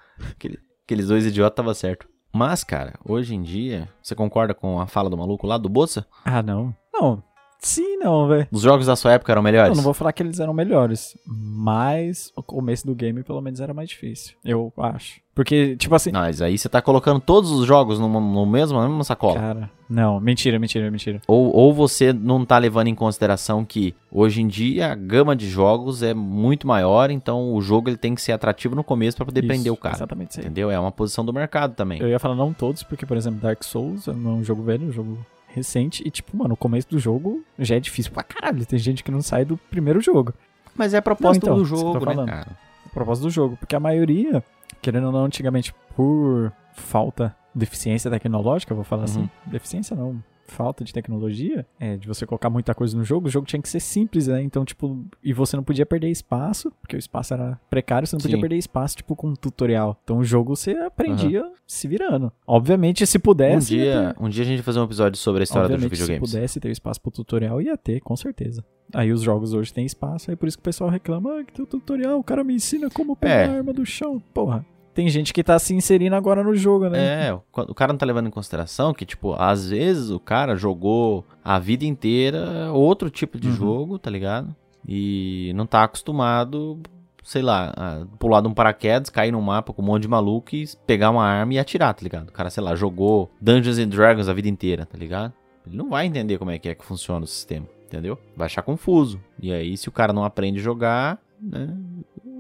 [0.84, 2.08] Aqueles dois idiotas tava certo.
[2.34, 6.06] Mas, cara, hoje em dia, você concorda com a fala do maluco lá do Bolsa?
[6.24, 6.76] Ah, não.
[6.94, 7.24] Não,
[7.66, 8.48] sim não, velho.
[8.52, 9.70] Os jogos da sua época eram melhores?
[9.72, 13.60] Eu não vou falar que eles eram melhores, mas o começo do game pelo menos
[13.60, 15.20] era mais difícil, eu acho.
[15.34, 18.88] Porque, tipo assim, mas aí você tá colocando todos os jogos no, no mesmo, na
[18.88, 19.38] mesma sacola.
[19.38, 21.22] cara, não, mentira, mentira, mentira.
[21.28, 25.50] Ou, ou você não tá levando em consideração que hoje em dia a gama de
[25.50, 29.26] jogos é muito maior, então o jogo ele tem que ser atrativo no começo pra
[29.26, 29.96] poder Isso, prender o cara.
[29.96, 30.46] Exatamente isso aí.
[30.46, 30.72] Entendeu?
[30.72, 32.00] É uma posição do mercado também.
[32.00, 34.86] Eu ia falar não todos, porque, por exemplo, Dark Souls não é um jogo velho,
[34.86, 35.18] é um jogo
[35.56, 39.04] recente, e tipo, mano, o começo do jogo já é difícil pra caralho, tem gente
[39.04, 40.34] que não sai do primeiro jogo.
[40.76, 42.28] Mas é a proposta Não, então, do tô jogo, né, falando.
[42.28, 42.58] cara?
[42.86, 44.44] a propósito do jogo, porque a maioria,
[44.82, 49.06] querendo ou não, antigamente, por falta, deficiência tecnológica, vou falar Uhum.
[49.06, 53.30] assim, deficiência não, falta de tecnologia, é, de você colocar muita coisa no jogo, o
[53.32, 54.42] jogo tinha que ser simples, né?
[54.42, 58.22] Então, tipo, e você não podia perder espaço, porque o espaço era precário, você não
[58.22, 58.42] podia Sim.
[58.42, 60.00] perder espaço, tipo, com um tutorial.
[60.04, 62.32] Então, o jogo você aprendia se virando.
[62.46, 63.74] Obviamente, se pudesse.
[63.74, 65.96] Um dia, um dia a gente vai fazer um episódio sobre a história dos Obviamente,
[65.98, 66.32] se videogames.
[66.32, 68.64] pudesse ter espaço pro tutorial, ia ter, com certeza.
[68.94, 71.52] Aí os jogos hoje têm espaço, aí por isso que o pessoal reclama, ah, que
[71.54, 73.46] tem o tutorial, o cara me ensina como pegar É.
[73.48, 74.22] a arma do chão.
[74.34, 74.64] Porra,
[74.96, 77.28] tem gente que tá se inserindo agora no jogo, né?
[77.28, 81.24] É, o cara não tá levando em consideração que, tipo, às vezes o cara jogou
[81.44, 83.54] a vida inteira outro tipo de Uhum.
[83.54, 84.56] jogo, tá ligado?
[84.88, 86.80] E não tá acostumado,
[87.24, 90.56] sei lá, a pular de um paraquedas, cair num mapa com um monte de maluco
[90.56, 92.30] e pegar uma arma e atirar, tá ligado?
[92.30, 95.34] O cara, sei lá, jogou Dungeons and Dragons a vida inteira, tá ligado?
[95.68, 98.18] Ele não vai entender como é que é que funciona o sistema, entendeu?
[98.38, 99.20] Vai achar confuso.
[99.42, 101.76] E aí, se o cara não aprende a jogar, né?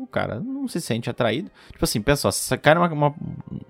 [0.06, 1.50] Cara não se sente atraído.
[1.72, 3.15] Tipo assim, pensa só, se você cai numa, uma-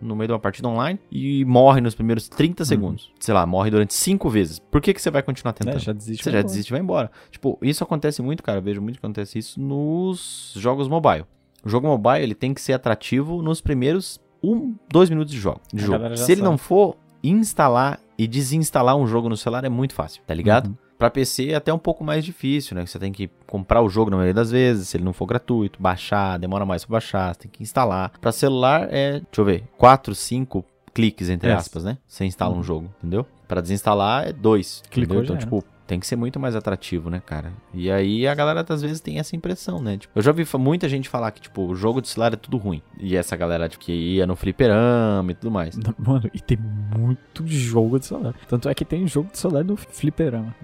[0.02, 3.69] no meio de uma partida online e morre nos primeiros 30 segundos, sei lá, morre
[3.71, 5.78] durante 5 vezes, por que, que você vai continuar tentando?
[5.78, 6.24] É, já desiste.
[6.24, 6.48] Você já embora.
[6.48, 7.12] desiste e vai embora.
[7.32, 8.60] Tipo, isso acontece muito, cara.
[8.60, 11.26] Eu vejo muito que acontece isso nos jogos mobile.
[11.63, 15.60] O jogo mobile, ele tem que ser atrativo nos primeiros um, dois minutos de jogo.
[15.74, 16.15] De jogo.
[16.17, 16.41] Se ele sabe.
[16.41, 20.67] não for, instalar e desinstalar um jogo no celular é muito fácil, tá ligado?
[20.67, 20.76] Uhum.
[20.97, 22.86] Pra PC é até um pouco mais difícil, né?
[22.86, 25.81] Você tem que comprar o jogo na maioria das vezes, se ele não for gratuito,
[25.81, 28.12] baixar, demora mais pra baixar, você tem que instalar.
[28.21, 31.53] Pra celular é, deixa eu ver, 4, 5 cliques, entre É.
[31.53, 31.97] aspas, né?
[32.08, 32.63] Você instala um Uhum.
[32.63, 33.25] jogo, entendeu?
[33.47, 34.81] Pra desinstalar é dois.
[34.89, 35.36] Clicou, entendeu?
[35.36, 37.54] Então, tipo, tem que ser muito mais atrativo, né, cara?
[37.74, 39.98] E aí a galera às vezes tem essa impressão, né?
[39.98, 42.58] Tipo, eu já ouvi muita gente falar que, tipo, o jogo de celular é tudo
[42.58, 42.82] ruim.
[43.00, 45.78] E essa galera tipo, que ia no fliperama e tudo mais.
[45.98, 48.34] Mano, e tem muito jogo de celular.
[48.48, 50.56] Tanto é que tem jogo de celular no fliperama.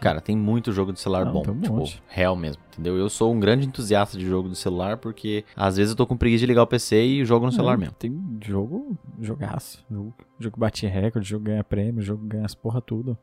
[0.00, 1.42] Cara, tem muito jogo de celular Não, bom.
[1.42, 2.02] tem um tipo, monte.
[2.08, 2.96] real mesmo, entendeu?
[2.96, 6.16] Eu sou um grande entusiasta de jogo de celular porque às vezes eu tô com
[6.16, 7.94] preguiça de ligar o PC e jogo no celular Não, mesmo.
[7.98, 9.84] Tem jogo, jogaço.
[9.90, 13.16] Jogo, jogo bate recorde, jogo ganha prêmio, jogo ganha as porra tudo.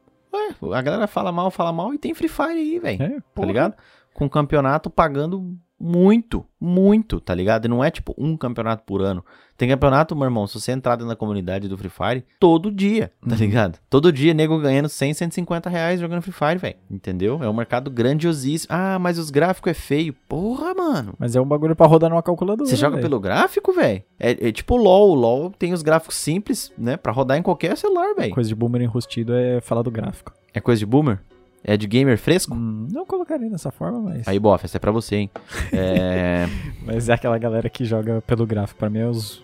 [0.74, 3.02] A galera fala mal, fala mal e tem Free Fire aí, velho.
[3.04, 3.48] É, Tá porra.
[3.48, 3.74] ligado?
[4.14, 7.66] Com campeonato pagando muito, muito, tá ligado?
[7.66, 9.26] E não é tipo um campeonato por ano.
[9.58, 13.32] Tem campeonato, meu irmão, se você entrar da comunidade do Free Fire, todo dia, tá
[13.34, 13.40] Uhum.
[13.40, 13.80] ligado?
[13.90, 16.76] Todo dia, nego ganhando 100, 150 reais jogando Free Fire, velho.
[16.90, 17.40] Entendeu?
[17.44, 18.68] É um mercado grandiosíssimo.
[18.72, 20.14] Ah, mas os gráficos é feio.
[20.28, 21.14] Porra, mano.
[21.18, 22.70] Mas é um bagulho pra rodar numa calculadora.
[22.70, 23.08] Você joga velho.
[23.10, 24.04] pelo gráfico, velho?
[24.20, 25.10] É, é tipo LoL.
[25.12, 26.96] O LoL tem os gráficos simples, né?
[26.96, 28.34] Pra rodar em qualquer celular, velho.
[28.34, 30.32] Coisa de boomer enrustido é falar do gráfico.
[30.54, 31.20] É coisa de boomer?
[31.64, 32.56] É de gamer fresco?
[32.56, 34.28] Hum, não colocaria dessa forma, mas.
[34.28, 35.30] Aí, bof, essa é pra você, hein?
[35.72, 36.48] É...
[36.84, 38.80] Mas é aquela galera que joga pelo gráfico.
[38.80, 39.44] Pra mim é os.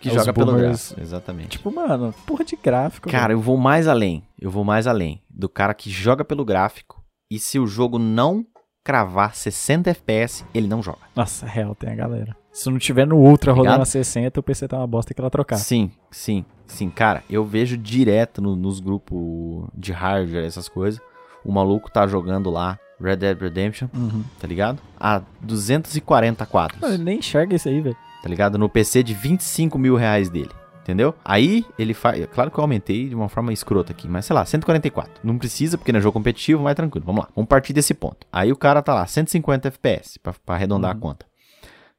[0.00, 0.68] que É os joga pelo boomers.
[0.90, 1.00] gráfico.
[1.00, 1.48] Exatamente.
[1.48, 3.08] Tipo, mano, porra de gráfico.
[3.10, 3.38] Cara, velho.
[3.38, 4.22] eu vou mais além.
[4.40, 8.46] Eu vou mais além do cara que joga pelo gráfico e se o jogo não
[8.84, 10.98] cravar 60 FPS, ele não joga.
[11.16, 12.36] Nossa, real, tem a galera.
[12.52, 13.64] Se não tiver no Ultra Ligado?
[13.66, 15.56] rodando a 60, o PC tá uma bosta que ela trocar.
[15.56, 16.90] Sim, sim, sim.
[16.90, 21.00] Cara, eu vejo direto no- nos grupos de hardware, essas coisas.
[21.44, 24.22] O maluco tá jogando lá Red Dead Redemption, Uhum.
[24.40, 24.78] tá ligado?
[24.98, 26.80] A 240 quadros.
[26.80, 27.96] Mano, nem enxerga isso aí, velho.
[28.22, 28.56] tá ligado?
[28.56, 30.50] No PC de 25 mil reais dele.
[30.80, 31.14] Entendeu?
[31.24, 32.26] Aí ele faz.
[32.26, 35.12] Claro que eu aumentei de uma forma escrota aqui, mas sei lá, 144.
[35.24, 37.04] Não precisa, porque não é jogo competitivo, mais tranquilo.
[37.06, 38.26] Vamos lá, vamos partir desse ponto.
[38.32, 41.00] Aí o cara tá lá, 150 FPS, pra, pra arredondar a Uhum.
[41.00, 41.24] conta.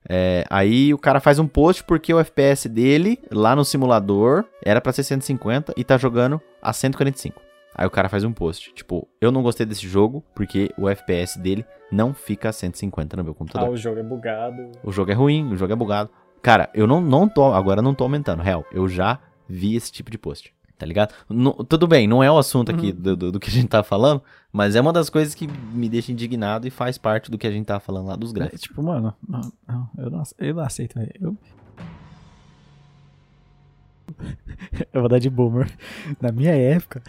[0.07, 4.79] É, aí o cara faz um post porque o FPS dele, lá no simulador, era
[4.79, 7.41] pra ser 150 e tá jogando a 145.
[7.77, 11.37] Aí o cara faz um post, tipo, eu não gostei desse jogo porque o FPS
[11.37, 13.67] dele não fica a 150 no meu computador.
[13.67, 14.71] Ah, o jogo é bugado.
[14.81, 16.09] O jogo é ruim, o jogo é bugado.
[16.41, 18.63] Cara, eu não, não tô, agora não tô aumentando, real.
[18.71, 21.13] Eu já vi esse tipo de post, tá ligado?
[21.29, 22.95] No- tudo bem, não é o assunto aqui Uhum.
[23.01, 25.88] do, do, do que a gente tá falando, mas é uma das coisas que me
[25.89, 28.61] deixa indignado e faz parte do que a gente tá falando lá dos É, gráficos.
[28.61, 31.11] tipo, mano, não, não, eu, não, eu não aceito, velho.
[31.19, 31.38] Eu...
[34.93, 35.69] eu vou dar de boomer.
[36.21, 37.01] Na minha época,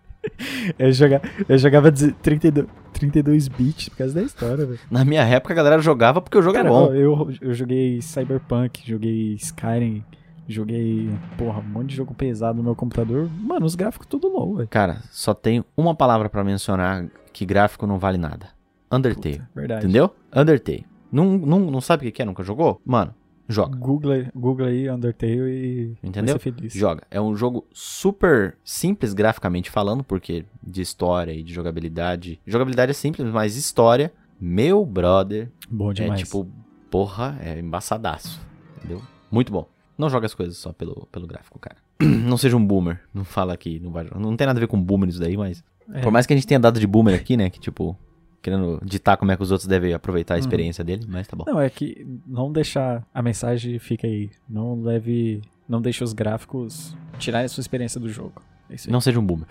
[0.78, 4.80] eu, jogava, eu jogava 32, 32 bits por causa da história, velho.
[4.90, 6.94] Na minha época a galera jogava porque o jogo Cara, é bom.
[6.94, 10.04] eu, eu joguei Cyberpunk, joguei Skyrim,
[10.48, 13.28] joguei, porra, um monte de jogo pesado no meu computador.
[13.40, 14.68] Mano, os gráficos tudo low, velho.
[14.68, 18.48] Cara, só tem uma palavra pra mencionar que gráfico não vale nada.
[18.90, 19.38] Undertale.
[19.38, 19.84] Puta, Verdade.
[19.84, 20.10] Entendeu?
[20.34, 20.86] Undertale.
[21.10, 22.24] Não, não, não sabe o que é?
[22.24, 22.80] Nunca jogou?
[22.84, 23.14] Mano,
[23.48, 23.76] joga.
[23.76, 26.38] Google, aí- Google aí, Undertale e Entendeu?
[26.68, 27.02] Joga.
[27.10, 32.40] É um jogo super simples graficamente falando, porque de história e de jogabilidade.
[32.46, 36.20] Jogabilidade é simples, mas história, meu brother, Bom demais.
[36.20, 36.46] é tipo,
[36.90, 38.40] porra, é embaçadaço.
[38.78, 39.00] Entendeu?
[39.30, 39.66] Muito bom.
[40.02, 41.76] Não joga as coisas só pelo, pelo gráfico, cara.
[42.02, 43.00] Não seja um boomer.
[43.14, 44.04] Não fala que não vai.
[44.18, 45.62] Não tem nada a ver com boomer isso daí, mas.
[45.92, 46.00] É.
[46.00, 47.48] Por mais que a gente tenha dado de boomer aqui, né?
[47.50, 47.96] Que tipo,
[48.42, 50.40] querendo ditar como é que os outros devem aproveitar a Uhum.
[50.40, 51.44] experiência dele, mas tá bom.
[51.46, 54.30] Não, é que não deixar a mensagem fica aí.
[54.48, 55.40] Não leve.
[55.68, 58.42] Não deixe os gráficos tirarem a sua experiência do jogo.
[58.68, 58.92] É isso aí.
[58.92, 59.46] Não seja um boomer.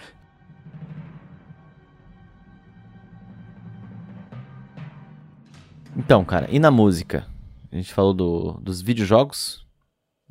[5.95, 7.25] Então, cara, e na música?
[7.71, 9.60] A gente falou do, dos videojogos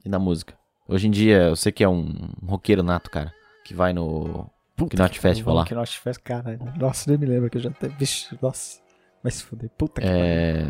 [0.05, 0.55] e da música.
[0.89, 2.13] Hoje em dia, eu sei que é um
[2.47, 3.33] roqueiro nato, cara,
[3.65, 5.65] que vai no Puta Knot Festival lá.
[5.67, 6.59] Knot Fest, caralho.
[6.77, 7.89] Nossa, nem me lembro que eu já até.
[7.89, 8.81] Vixe, nossa.
[9.23, 9.71] Vai se fuder.
[9.77, 10.09] Puta que.
[10.09, 10.65] É...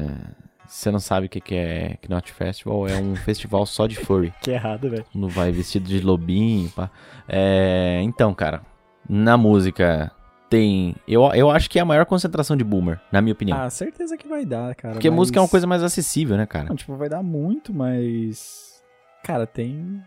[0.66, 2.86] Você não sabe o que que é Knot Festival?
[2.86, 4.32] É um festival só de furry.
[4.42, 5.04] Que errado, velho.
[5.14, 6.90] Não vai vestido de lobinho, pá.
[7.28, 8.00] É...
[8.02, 8.62] Então, cara,
[9.08, 10.12] na música
[10.48, 10.94] tem...
[11.08, 13.56] Eu, eu acho que é a maior concentração de boomer, na minha opinião.
[13.58, 14.94] Ah, certeza que vai dar, cara.
[14.94, 16.68] Porque mas- música é uma coisa mais acessível, né, cara?
[16.68, 18.69] Não, tipo, vai dar muito, mas.
[19.24, 20.02] Cara, tem.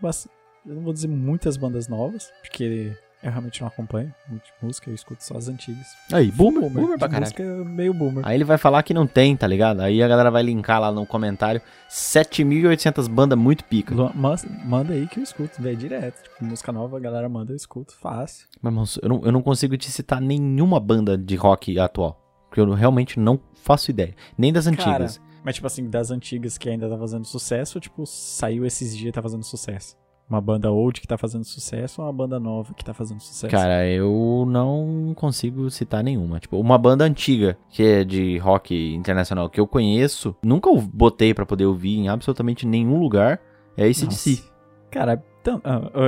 [0.66, 4.94] Eu não vou dizer muitas bandas novas, porque Eu realmente não acompanho muito música, eu
[4.94, 5.86] escuto só as antigas.
[6.12, 7.20] Aí, boomer, boomer de pra caralho.
[7.22, 8.22] música meio boomer.
[8.26, 9.80] Aí ele vai falar que não tem, tá ligado?
[9.80, 13.94] Aí a galera vai linkar lá no comentário 7.800 bandas muito pica.
[14.14, 16.22] Mas- Manda aí que eu escuto, velho, direto.
[16.22, 18.46] Tipo, música nova, a galera manda, eu escuto, fácil.
[18.60, 22.20] Mas, irmão, eu não, eu não consigo te citar nenhuma banda de rock atual.
[22.48, 24.14] Porque eu realmente não faço ideia.
[24.38, 25.20] Nem das antigas.
[25.44, 29.12] Mas, tipo assim, das antigas que ainda tá fazendo sucesso, tipo, saiu esses dias e
[29.12, 29.94] tá fazendo sucesso?
[30.26, 33.50] Uma banda old que tá fazendo sucesso ou uma banda nova que tá fazendo sucesso?
[33.54, 36.40] Cara, eu não consigo citar nenhuma.
[36.40, 41.44] Tipo, uma banda antiga que é de rock internacional que eu conheço, nunca botei pra
[41.44, 43.38] poder ouvir em absolutamente nenhum lugar,
[43.76, 44.42] é esse de si.
[44.90, 45.60] Cara, então,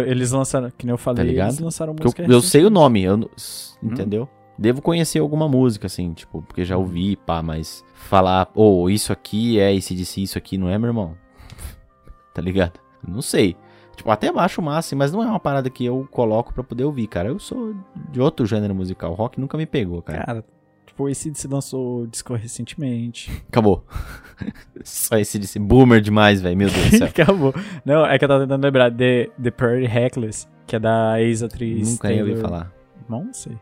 [0.07, 3.03] eles lançaram, que nem eu falei, Tá eles lançaram música eu, eu sei o nome,
[3.03, 4.27] eu, s- entendeu?
[4.59, 9.59] Devo conhecer alguma música, assim, tipo, porque já ouvi, pá, mas falar, ô, isso aqui
[9.59, 11.15] é esse si, isso aqui não é, meu irmão.
[12.33, 12.81] tá ligado?
[13.07, 13.57] Não sei.
[13.97, 17.07] Tipo, até baixo massa, mas não é uma parada que eu coloco pra poder ouvir,
[17.07, 17.29] cara.
[17.29, 17.75] Eu sou
[18.11, 19.15] de outro gênero musical.
[19.15, 20.25] Rock nunca me pegou, cara.
[20.25, 20.45] Cara,
[20.85, 23.31] tipo, o ACDC lançou disco recentemente.
[23.49, 23.85] Acabou.
[24.85, 25.59] Só esse si.
[25.59, 26.57] Boomer demais, velho.
[26.57, 27.07] Meu Deus do céu.
[27.09, 27.55] Acabou.
[27.87, 28.91] Não, é que eu tava tentando lembrar.
[28.91, 32.73] The, The Pretty Reckless, que é da ex-atriz nunca nem ouvi Taylor- falar.
[33.09, 33.57] Não sei.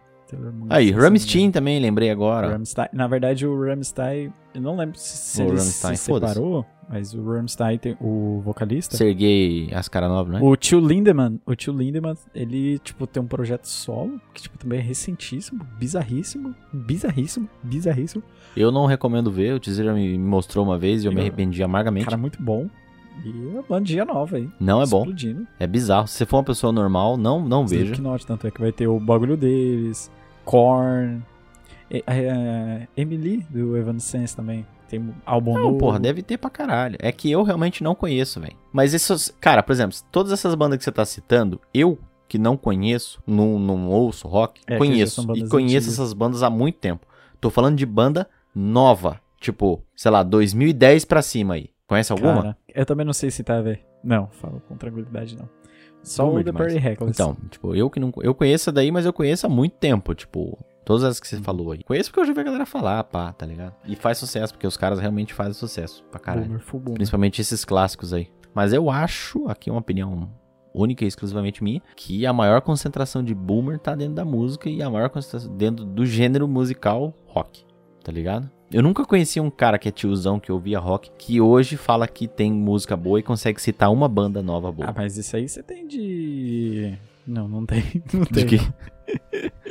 [0.70, 2.48] Aí, me Rammstein também, lembrei agora.
[2.48, 2.88] Rammstein.
[2.92, 4.32] Na verdade, o Rammstein...
[4.54, 8.96] Eu não lembro se, se ele Rammstein, se separou, mas o Rammstein, tem, o vocalista...
[8.96, 10.38] Sergei Ascaranov, né?
[10.42, 14.78] O tio Lindemann, o tio Lindemann, ele, tipo, tem um projeto solo, que, tipo, também
[14.78, 18.22] é recentíssimo, bizarríssimo, bizarríssimo, bizarríssimo.
[18.56, 19.54] Eu não recomendo ver.
[19.54, 22.04] O Tizera me mostrou uma vez e eu me Eu- arrependi amargamente.
[22.04, 22.68] Cara, muito bom.
[23.24, 24.48] E a bandinha nova aí.
[24.58, 25.00] Não é bom.
[25.02, 25.46] Explodindo.
[25.58, 26.06] É bizarro.
[26.08, 27.84] Se você for uma pessoa normal, não, não veja.
[27.92, 30.10] Slipknot, tanto é que vai ter o bagulho deles,
[30.44, 31.22] Korn,
[31.90, 34.66] e- é, Emily, do Evanescence também.
[34.88, 35.78] Tem um álbum Não, novo.
[35.78, 36.96] porra, deve ter pra caralho.
[37.00, 38.56] É que eu realmente não conheço, velho.
[38.72, 39.34] Mas esses.
[39.40, 41.98] Cara, por exemplo, todas essas bandas que você tá citando, eu
[42.28, 45.22] que não conheço, não, não ouço rock, É, conheço.
[45.34, 45.88] E conheço antigas.
[45.88, 47.06] essas bandas há muito tempo.
[47.40, 49.20] Tô falando de banda nova.
[49.40, 51.68] Tipo, sei lá, 2010 pra cima aí.
[51.86, 52.42] Conhece alguma?
[52.42, 53.78] Cara, eu também não sei se tá, velho.
[54.02, 55.48] Não, falo com tranquilidade, não.
[56.02, 56.52] Só Boomer o The.
[56.52, 57.12] Pretty Reckless.
[57.14, 58.12] Então, tipo, eu que não.
[58.22, 60.58] Eu conheço daí, mas eu conheço há muito tempo, tipo.
[60.84, 61.82] Todas as que você falou aí.
[61.82, 63.74] Conheço porque eu já vi a galera falar, pá, tá ligado?
[63.86, 66.44] E faz sucesso, porque os caras realmente fazem sucesso pra caralho.
[66.44, 66.96] Boomer, full boomer.
[66.96, 68.28] Principalmente esses clássicos aí.
[68.54, 70.30] Mas eu acho, aqui é uma opinião
[70.74, 74.82] única e exclusivamente minha, que a maior concentração de boomer tá dentro da música e
[74.82, 77.64] a maior concentração dentro do gênero musical rock,
[78.02, 78.50] tá ligado?
[78.72, 82.26] Eu nunca conheci um cara que é tiozão que ouvia rock que hoje fala que
[82.26, 84.88] tem música boa e consegue citar uma banda nova boa.
[84.90, 86.94] Ah, mas isso aí você tem de...
[87.26, 87.82] Não, não tem.
[88.12, 88.46] Não De tem.
[88.46, 88.58] que?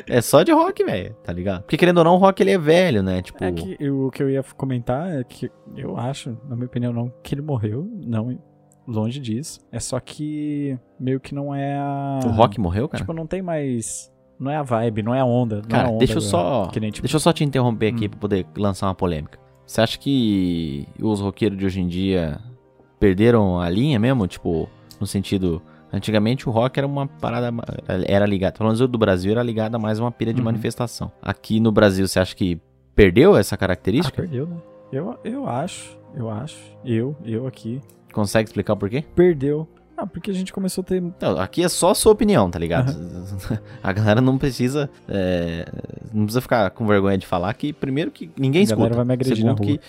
[0.08, 1.62] é só de rock, velho, tá ligado?
[1.63, 3.21] Porque querendo ou não, o rock ele é velho, né?
[3.21, 6.65] Tipo, É que eu- o que eu ia comentar é que eu acho, na minha
[6.67, 8.39] opinião, não que ele morreu, não
[8.88, 9.60] longe disso.
[9.71, 12.19] É só que meio que não é a.
[12.25, 13.03] o rock morreu, cara.
[13.03, 14.12] Tipo, não tem mais.
[14.43, 15.56] Não é a vibe, não é a onda.
[15.58, 16.69] Não é Cara, a onda deixa eu só.
[16.79, 18.10] Nem, tipo, Deixa eu só te interromper aqui Hum.
[18.10, 19.39] pra poder lançar uma polêmica.
[19.65, 22.39] Você acha que os roqueiros de hoje em dia
[22.99, 24.27] perderam a linha mesmo?
[24.27, 25.62] Tipo, no sentido.
[25.91, 27.53] Antigamente o rock era uma parada.
[28.08, 28.58] Era ligado.
[28.58, 30.45] Pelo menos o do Brasil era ligado a mais uma pilha de Uhum.
[30.45, 31.12] manifestação.
[31.21, 32.60] Aqui no Brasil, você acha que
[32.95, 34.15] perdeu essa ah, característica?
[34.21, 34.58] perdeu, né?
[34.91, 36.58] Eu, eu acho, eu acho.
[36.84, 37.79] Eu, eu aqui.
[38.12, 39.03] Consegue explicar por quê?
[39.15, 39.67] Perdeu.
[39.95, 41.01] Ah, porque a gente começou a ter.
[41.01, 42.93] Não, aqui é só a sua opinião, tá ligado?
[43.84, 44.89] a galera não precisa.
[45.08, 45.65] é,
[46.13, 48.95] não precisa ficar com vergonha de falar que, primeiro, que ninguém A galera escuta.
[48.95, 49.79] vai me agredir Segundo, que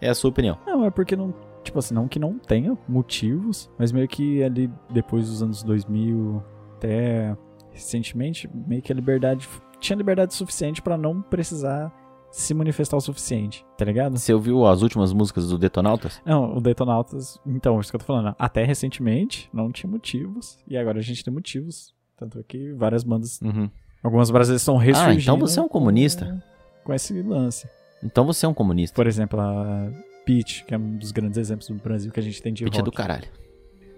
[0.00, 0.58] é a sua opinião.
[0.66, 1.34] Não, é porque não.
[1.62, 6.42] Tipo assim, não que não tenha motivos, mas meio que ali depois dos anos 2000
[6.76, 7.34] até
[7.72, 9.48] recentemente, meio que a liberdade.
[9.80, 11.92] Tinha liberdade suficiente pra não precisar
[12.34, 14.18] se manifestar o suficiente, tá ligado?
[14.18, 16.20] Você ouviu as últimas músicas do Detonautas?
[16.26, 17.38] Não, o Detonautas.
[17.46, 18.34] Então, isso que eu tô falando.
[18.36, 20.58] Até recentemente não tinha motivos.
[20.66, 21.94] E agora a gente tem motivos.
[22.16, 23.40] Tanto é que várias bandas.
[23.40, 23.70] Uhum.
[24.02, 25.20] Algumas brasileiras estão ressurgindo.
[25.20, 26.42] então você é um comunista.
[26.82, 27.68] Com, com esse lance.
[28.02, 28.96] Então você é um comunista.
[28.96, 29.88] Por exemplo, a
[30.26, 32.74] Peach, que é um dos grandes exemplos do Brasil que a gente tem de Pitch
[32.74, 32.96] é do rock.
[32.96, 33.28] caralho.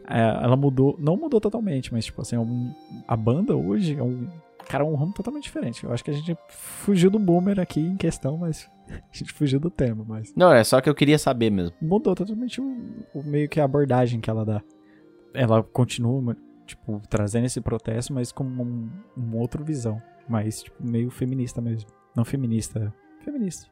[0.08, 2.74] É, ela mudou, não mudou totalmente, mas tipo assim, é
[3.08, 4.28] a banda hoje é um
[4.66, 5.84] cara é um ramo totalmente diferente.
[5.84, 9.58] Eu acho que a gente fugiu do boomer aqui em questão, mas a gente fugiu
[9.60, 11.74] do tema, mas Não, é só que eu queria saber mesmo.
[11.80, 12.76] mudou totalmente o,
[13.14, 14.62] o meio que a abordagem que ela dá.
[15.34, 21.10] Ela continua tipo trazendo esse protesto, mas com um, uma outra visão, mas tipo meio
[21.10, 21.88] feminista mesmo.
[22.14, 22.92] Não feminista,
[23.24, 23.68] feminista.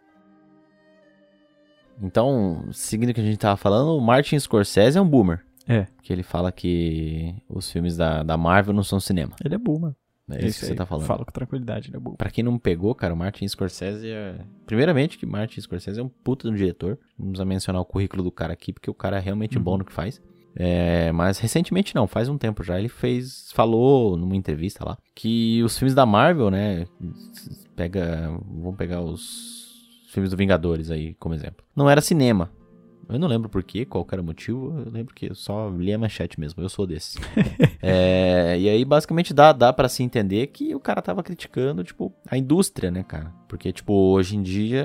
[2.02, 5.44] Então, seguindo o que a gente tava falando, o Martin Scorsese é um boomer.
[5.66, 5.86] É.
[6.02, 9.34] Que ele fala que os filmes da, da Marvel não são cinema.
[9.44, 9.94] Ele é boomer.
[10.30, 11.06] É isso que você tá falando.
[11.06, 12.16] Falo com tranquilidade, ele é boomer.
[12.16, 14.40] Pra quem não pegou, cara, o Martin Scorsese é...
[14.66, 16.98] Primeiramente, que Martin Scorsese é um puta de um diretor.
[17.18, 19.64] Precisa mencionar o currículo do cara aqui, porque o cara é realmente Uhum.
[19.64, 20.22] bom no que faz.
[20.56, 22.78] É, mas recentemente não, faz um tempo já.
[22.78, 26.86] Ele fez, falou numa entrevista lá que os filmes da Marvel, né?
[27.76, 31.64] Pega, vamos pegar os filmes do Vingadores aí como exemplo.
[31.74, 32.50] Não era cinema.
[33.08, 34.82] Eu não lembro por quê, qual era o motivo.
[34.84, 36.62] Eu lembro que eu só li a manchete mesmo.
[36.62, 37.18] Eu sou desse.
[37.82, 42.12] é, e aí, basicamente, dá, dá para se entender que o cara tava criticando, tipo,
[42.28, 43.32] a indústria, né, cara?
[43.48, 44.84] Porque, tipo, hoje em dia.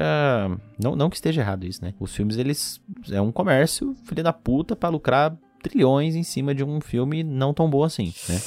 [0.81, 1.93] Não, não que esteja errado isso, né?
[1.99, 2.81] Os filmes, eles.
[3.11, 7.53] É um comércio, filha da puta, pra lucrar trilhões em cima de um filme não
[7.53, 8.39] tão bom assim, né?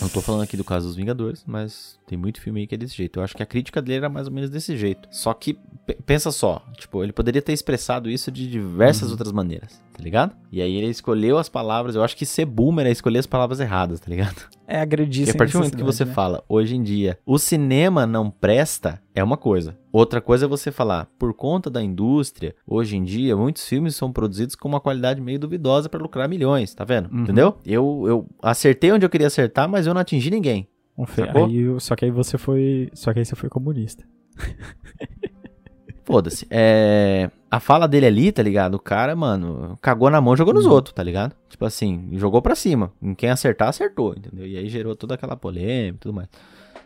[0.00, 2.78] Não tô falando aqui do caso dos Vingadores, mas tem muito filme aí que é
[2.78, 3.18] desse jeito.
[3.18, 5.08] Eu acho que a crítica dele era mais ou menos desse jeito.
[5.10, 5.58] Só que,
[6.06, 9.10] pensa só, tipo, ele poderia ter expressado isso de diversas uhum.
[9.10, 10.32] outras maneiras, tá ligado?
[10.52, 13.58] E aí ele escolheu as palavras, eu acho que ser boomer é escolher as palavras
[13.58, 14.36] erradas, tá ligado?
[14.68, 16.12] É agredir Porque a partir do momento que você né?
[16.12, 19.76] fala, hoje em dia, o cinema não presta, é uma coisa.
[19.92, 24.12] Outra coisa é você falar, por conta da indústria, hoje em dia, muitos filmes são
[24.12, 27.08] produzidos com uma qualidade meio duvidosa para lucrar milhões, tá vendo?
[27.12, 27.22] Uhum.
[27.22, 27.56] Entendeu?
[27.64, 30.68] Eu, eu acertei onde eu queria acertar, mas eu não atingi ninguém.
[30.96, 31.22] Um fe...
[31.22, 32.90] aí, só que aí você foi.
[32.94, 34.04] Só que aí você foi comunista.
[36.04, 36.46] Foda-se.
[36.50, 37.30] É...
[37.50, 38.74] A fala dele ali, tá ligado?
[38.74, 40.72] O cara, mano, cagou na mão jogou nos uhum.
[40.72, 41.34] outros, tá ligado?
[41.48, 42.92] Tipo assim, jogou pra cima.
[43.02, 44.46] Em quem acertar, acertou, entendeu?
[44.46, 46.28] E aí gerou toda aquela polêmica e tudo mais.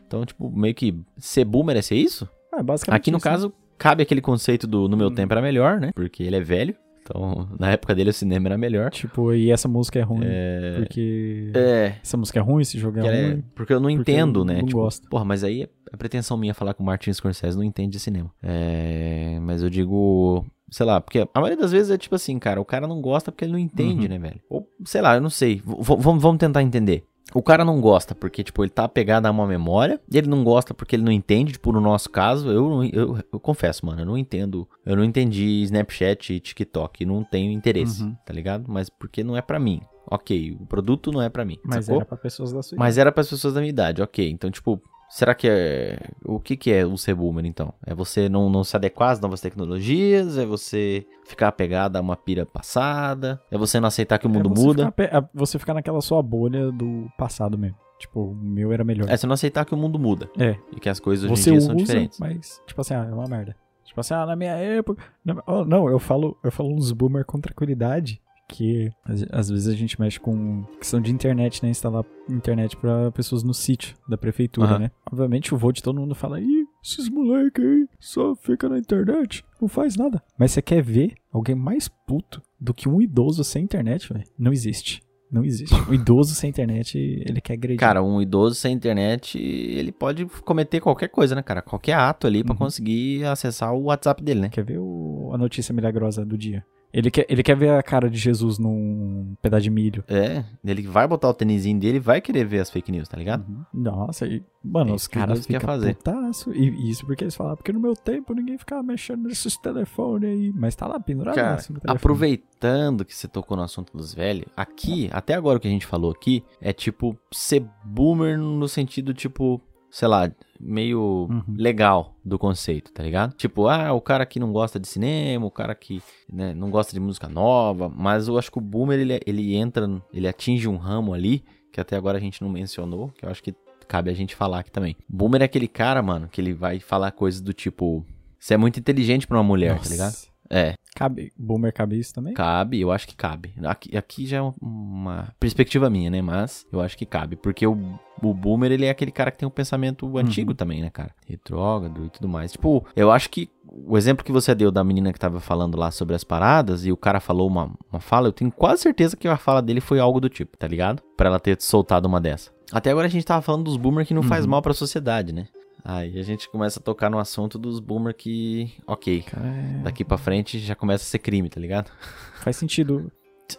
[0.06, 2.28] Então, tipo, meio que ser boomer é ser isso?
[2.52, 3.00] É, basicamente.
[3.00, 3.32] Aqui no isso, né?
[3.32, 5.14] caso, cabe aquele conceito do no meu hum.
[5.14, 5.90] tempo era melhor, né?
[5.94, 6.74] Porque ele é velho.
[7.10, 8.90] Então, na época dele, o cinema era melhor.
[8.90, 10.20] Tipo, e essa música é ruim.
[10.24, 10.76] É...
[10.78, 11.50] Porque.
[11.54, 11.94] É.
[12.02, 13.44] Essa música é ruim, esse jogo é, é ruim.
[13.54, 14.58] Porque eu não entendo, né?
[14.58, 15.08] Não tipo, gosto.
[15.08, 18.30] Porra, mas aí é pretensão minha falar com o Martin Scorsese, não entende de cinema.
[18.42, 19.38] É.
[19.42, 20.46] Mas eu digo.
[20.70, 23.32] Sei lá, porque a maioria das vezes é tipo assim, cara, o cara não gosta
[23.32, 24.08] porque ele não entende, uhum.
[24.08, 24.40] né, velho?
[24.48, 25.56] Ou, sei lá, eu não sei.
[25.56, 27.02] V vamos tentar entender.
[27.34, 30.00] O cara não gosta porque, tipo, ele tá apegado a uma memória.
[30.12, 31.52] Ele não gosta porque ele não entende.
[31.52, 34.68] Tipo, no nosso caso, eu, eu, eu confesso, mano, eu não entendo.
[34.84, 37.04] Eu não entendi Snapchat e TikTok.
[37.04, 38.16] Não tenho interesse, uhum.
[38.24, 38.64] tá ligado?
[38.68, 39.80] Mas porque não é para mim.
[40.06, 41.56] Ok, o produto não é para mim.
[41.64, 42.00] Mas sacou?
[42.00, 42.80] era pra pessoas da sua idade.
[42.80, 44.28] Mas era para pessoas da minha idade, ok.
[44.28, 45.98] Então, tipo, Será que é.
[46.24, 47.74] O que, que é o ser boomer, então?
[47.84, 50.38] É você não, não se adequar às novas tecnologias?
[50.38, 53.42] É você ficar apegado a uma pira passada?
[53.50, 54.86] É você não aceitar que o mundo é você muda?
[54.86, 57.76] Ficar, é você ficar naquela sua bolha do passado mesmo.
[57.98, 59.10] Tipo, o meu era melhor.
[59.10, 60.30] É você não aceitar que o mundo muda.
[60.38, 60.56] É.
[60.74, 62.18] E que as coisas hoje em dia usa, são diferentes.
[62.20, 63.56] Mas, tipo assim, ah, é uma merda.
[63.84, 65.02] Tipo assim, ah, na minha época.
[65.44, 68.90] Oh, não, eu falo, eu falo uns boomer com tranquilidade que
[69.30, 71.70] às vezes a gente mexe com questão de internet, né?
[71.70, 74.78] Instalar internet para pessoas no sítio da prefeitura, uhum.
[74.80, 74.90] né?
[75.10, 79.44] Obviamente o voo de todo mundo fala, ih, esses moleque aí só fica na internet,
[79.60, 80.22] não faz nada.
[80.38, 84.24] Mas você quer ver alguém mais puto do que um idoso sem internet, velho?
[84.38, 85.02] Não existe.
[85.30, 85.74] Não existe.
[85.88, 87.78] Um idoso sem internet, ele quer agredir.
[87.78, 91.62] Cara, um idoso sem internet, ele pode cometer qualquer coisa, né, cara?
[91.62, 92.46] Qualquer ato ali uhum.
[92.46, 94.48] para conseguir acessar o WhatsApp dele, né?
[94.48, 95.30] Quer ver o...
[95.32, 96.64] a notícia milagrosa do dia?
[96.92, 100.04] Ele quer, ele quer ver a cara de Jesus num pedaço de milho.
[100.08, 103.16] É, ele vai botar o tênisinho dele e vai querer ver as fake news, tá
[103.16, 103.46] ligado?
[103.48, 103.64] Uhum.
[103.72, 105.94] Nossa, e, mano, é os caras ficam fazer.
[105.94, 110.28] Putaço, e isso porque eles falam, porque no meu tempo ninguém ficava mexendo nesses telefones
[110.28, 110.52] aí.
[110.54, 111.96] Mas tá lá pendurado cara, no telefone.
[111.96, 115.86] Aproveitando que você tocou no assunto dos velhos, aqui, até agora o que a gente
[115.86, 121.42] falou aqui, é tipo ser boomer no sentido, tipo, sei lá, meio uhum.
[121.56, 123.34] legal do conceito, tá ligado?
[123.34, 126.92] Tipo, ah, o cara que não gosta de cinema, o cara que né, não gosta
[126.92, 130.76] de música nova, mas eu acho que o boomer ele, ele entra, ele atinge um
[130.76, 133.54] ramo ali que até agora a gente não mencionou, que eu acho que
[133.86, 134.96] cabe a gente falar aqui também.
[135.08, 138.04] Boomer é aquele cara, mano, que ele vai falar coisas do tipo,
[138.38, 139.84] você é muito inteligente para uma mulher, Nossa.
[139.84, 140.14] tá ligado?
[140.50, 140.74] É.
[140.96, 141.32] Cabe.
[141.38, 142.34] Boomer cabe isso também?
[142.34, 143.54] Cabe, eu acho que cabe.
[143.62, 146.20] Aqui, aqui já é uma perspectiva minha, né?
[146.20, 147.36] Mas eu acho que cabe.
[147.36, 147.78] Porque o,
[148.20, 150.18] o Boomer, ele é aquele cara que tem um pensamento uhum.
[150.18, 151.14] antigo também, né, cara?
[151.26, 152.52] Retrógrado e tudo mais.
[152.52, 155.92] Tipo, eu acho que o exemplo que você deu da menina que tava falando lá
[155.92, 159.28] sobre as paradas e o cara falou uma, uma fala, eu tenho quase certeza que
[159.28, 161.02] a fala dele foi algo do tipo, tá ligado?
[161.16, 162.50] Pra ela ter soltado uma dessa.
[162.72, 164.28] Até agora a gente tava falando dos boomer que não uhum.
[164.28, 165.46] faz mal pra sociedade, né?
[165.84, 169.82] Aí a gente começa a tocar no assunto dos boomer que, ok, é...
[169.82, 171.90] daqui pra frente já começa a ser crime, tá ligado?
[172.36, 173.10] Faz sentido.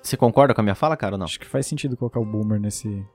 [0.02, 1.26] Você concorda com a minha fala, cara, ou não?
[1.26, 3.06] Acho que faz sentido colocar o boomer nesse.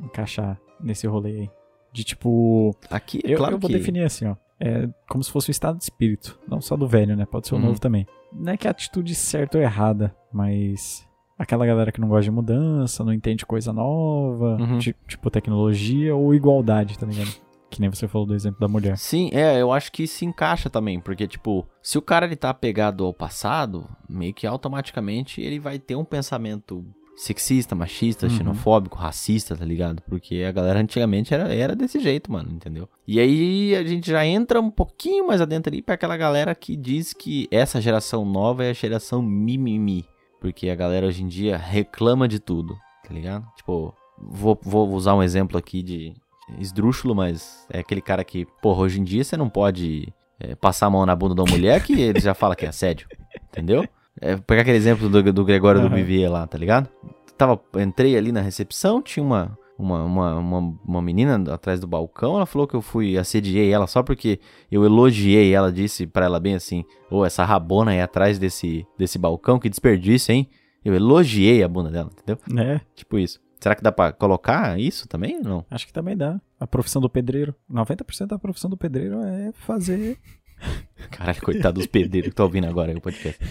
[0.00, 1.50] encaixar nesse rolê aí.
[1.92, 2.74] De tipo.
[2.90, 3.76] Aqui, eu, claro eu vou que...
[3.76, 4.36] definir assim, ó.
[4.58, 6.38] É como se fosse o estado de espírito.
[6.48, 7.26] Não só do velho, né?
[7.26, 7.66] Pode ser o uhum.
[7.66, 8.06] novo também.
[8.32, 11.06] Não é que a atitude certa ou errada, mas
[11.38, 14.78] aquela galera que não gosta de mudança, não entende coisa nova, uhum.
[14.78, 17.43] tipo tecnologia ou igualdade, tá ligado?
[17.74, 18.96] Que nem você falou do exemplo da mulher.
[18.96, 22.50] Sim, é, eu acho que se encaixa também, porque, tipo, se o cara ele tá
[22.50, 26.84] apegado ao passado, meio que automaticamente ele vai ter um pensamento
[27.16, 28.32] sexista, machista, uhum.
[28.32, 30.02] xenofóbico, racista, tá ligado?
[30.02, 32.88] Porque a galera antigamente era, era desse jeito, mano, entendeu?
[33.06, 36.76] E aí a gente já entra um pouquinho mais adentro ali pra aquela galera que
[36.76, 40.04] diz que essa geração nova é a geração mimimi.
[40.40, 43.46] Porque a galera hoje em dia reclama de tudo, tá ligado?
[43.56, 46.14] Tipo, vou, vou usar um exemplo aqui de
[46.58, 50.86] esdrúxulo, mas é aquele cara que, porra, hoje em dia você não pode é, passar
[50.86, 53.08] a mão na bunda de uma mulher que ele já fala que é assédio,
[53.50, 53.86] entendeu?
[54.20, 55.88] É, pegar aquele exemplo do, do Gregório uhum.
[55.88, 56.88] do Vivier lá, tá ligado?
[57.36, 62.36] Tava, entrei ali na recepção, tinha uma, uma, uma, uma, uma, menina atrás do balcão,
[62.36, 64.38] ela falou que eu fui, assediei ela só porque
[64.70, 68.86] eu elogiei ela, disse para ela bem assim, ô, oh, essa rabona aí atrás desse,
[68.96, 70.48] desse balcão, que desperdício, hein?
[70.84, 72.38] Eu elogiei a bunda dela, entendeu?
[72.62, 72.80] É.
[72.94, 73.40] Tipo isso.
[73.64, 75.64] Será que dá pra colocar isso também não?
[75.70, 76.38] Acho que também dá.
[76.60, 77.54] A profissão do pedreiro.
[77.72, 80.18] 90% da profissão do pedreiro é fazer
[81.10, 83.42] Caralho, coitado dos pedreiros que tá ouvindo agora aí o podcast.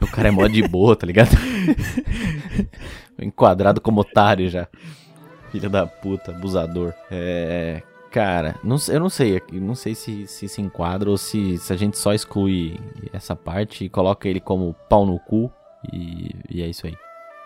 [0.00, 1.30] O cara é mó de boa, tá ligado?
[3.22, 4.66] Enquadrado como otário já.
[5.52, 6.92] Filho da puta, abusador.
[7.08, 7.84] É.
[8.10, 11.76] Cara, não, eu não sei, não sei se, se se enquadra ou se, se a
[11.76, 12.80] gente só exclui
[13.12, 15.52] essa parte e coloca ele como pau no cu
[15.92, 16.96] e, e é isso aí.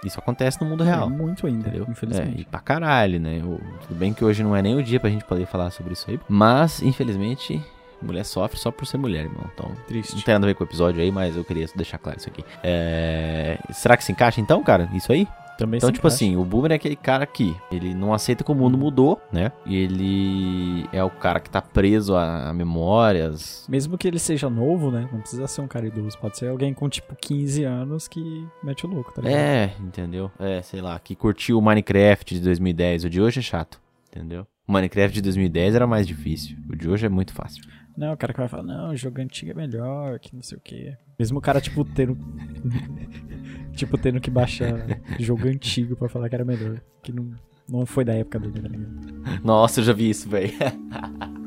[0.07, 1.09] Isso acontece no mundo real.
[1.09, 1.87] É, muito ainda, entendeu?
[1.89, 2.39] infelizmente.
[2.39, 3.39] É, e pra caralho, né?
[3.41, 5.93] Eu, tudo bem que hoje não é nem o dia pra gente poder falar sobre
[5.93, 7.63] isso aí, mas infelizmente
[8.01, 9.51] Mulher sofre só por ser mulher, irmão.
[9.55, 10.15] Então, Triste.
[10.15, 12.29] não tem nada a ver com o episódio aí, mas eu queria deixar claro isso
[12.29, 12.45] aqui.
[12.63, 13.59] É...
[13.71, 14.89] Será que se encaixa então, cara?
[14.93, 15.27] Isso aí?
[15.57, 16.15] Também então, tipo encaixa.
[16.15, 19.51] assim, o Boomer é aquele cara que ele não aceita que o mundo mudou, né?
[19.65, 23.67] E ele é o cara que tá preso a, a, memórias.
[23.69, 25.09] Mesmo que ele seja novo, né?
[25.13, 26.19] Não precisa ser um cara idoso.
[26.19, 29.39] Pode ser alguém com, tipo, 15 anos que mete o louco, tá ligado?
[29.39, 30.31] É, entendeu?
[30.39, 33.05] É, sei lá, que curtiu o Minecraft de 2010.
[33.05, 33.81] O de hoje é chato,
[34.11, 34.47] entendeu?
[34.69, 36.57] O Minecraft de 2010 era mais difícil.
[36.69, 37.63] O de hoje é muito fácil.
[37.97, 40.59] Não, o cara que vai falar, não, o jogo antigo é melhor, que não sei
[40.59, 40.97] o quê.
[41.19, 42.15] Mesmo o cara, tipo, tendo.
[43.77, 44.75] tipo, tendo que baixar
[45.21, 46.81] jogo antigo pra falar que era melhor.
[47.03, 47.31] Que não,
[47.69, 49.45] não foi da época dele, tá ligado?
[49.45, 50.53] Nossa, eu já vi isso, velho.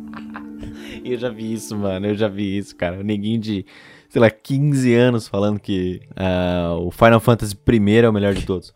[1.03, 2.05] eu já vi isso, mano.
[2.05, 2.99] Eu já vi isso, cara.
[2.99, 3.65] O neguinho de,
[4.09, 8.45] sei lá, 15 anos falando que uh, o Final Fantasy I é o melhor de
[8.45, 8.71] todos.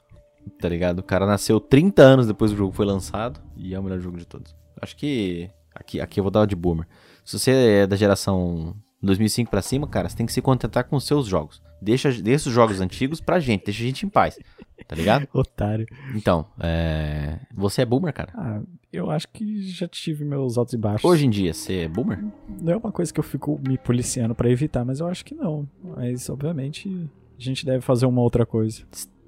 [0.60, 0.99] Tá ligado?
[0.99, 4.18] O cara nasceu 30 anos depois do jogo foi lançado e é o melhor jogo
[4.18, 4.56] de todos.
[4.82, 5.49] Acho que.
[5.74, 6.86] Aqui, aqui eu vou dar uma de boomer.
[7.26, 10.95] Se você é da geração 2005 para cima, cara, você tem que se contentar com
[10.95, 11.62] os seus jogos.
[11.84, 14.40] Deixa, deixa os jogos antigos pra gente, deixa a gente em paz.
[14.88, 15.28] Tá ligado?
[15.34, 15.86] Otário.
[16.16, 17.40] Então, é...
[17.54, 18.32] você é boomer, cara?
[18.36, 18.62] Ah,
[18.92, 21.04] eu acho que já tive meus altos e baixos.
[21.04, 22.24] Hoje em dia, você é boomer?
[22.62, 25.36] Não é uma coisa que eu fico me policiando para evitar, mas eu acho que
[25.36, 25.68] não.
[25.84, 28.84] Mas, obviamente, a gente deve fazer uma outra coisa.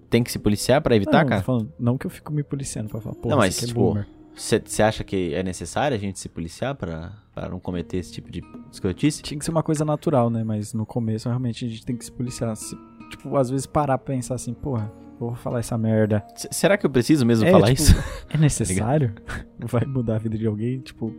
[0.10, 1.41] Tem que se policiar para evitar, não, cara?
[1.41, 4.08] Falando, não que eu fico me policiando pra falar, pô, não, mas, é tipo, boomer.
[4.36, 7.13] Você acha que é necessário a gente se policiar para
[7.49, 9.23] não cometer esse tipo de escrotice?
[9.23, 10.43] Tinha que ser uma coisa natural, né?
[10.43, 12.55] Mas no começo realmente a gente tem que se policiar.
[12.55, 12.77] Se,
[13.09, 16.25] tipo, às vezes parar pra pensar assim, porra, vou falar essa merda.
[16.36, 17.95] C será que eu preciso mesmo é, falar tipo, isso?
[18.29, 19.15] É necessário?
[19.57, 20.79] Vai mudar a vida de alguém?
[20.79, 21.15] Tipo,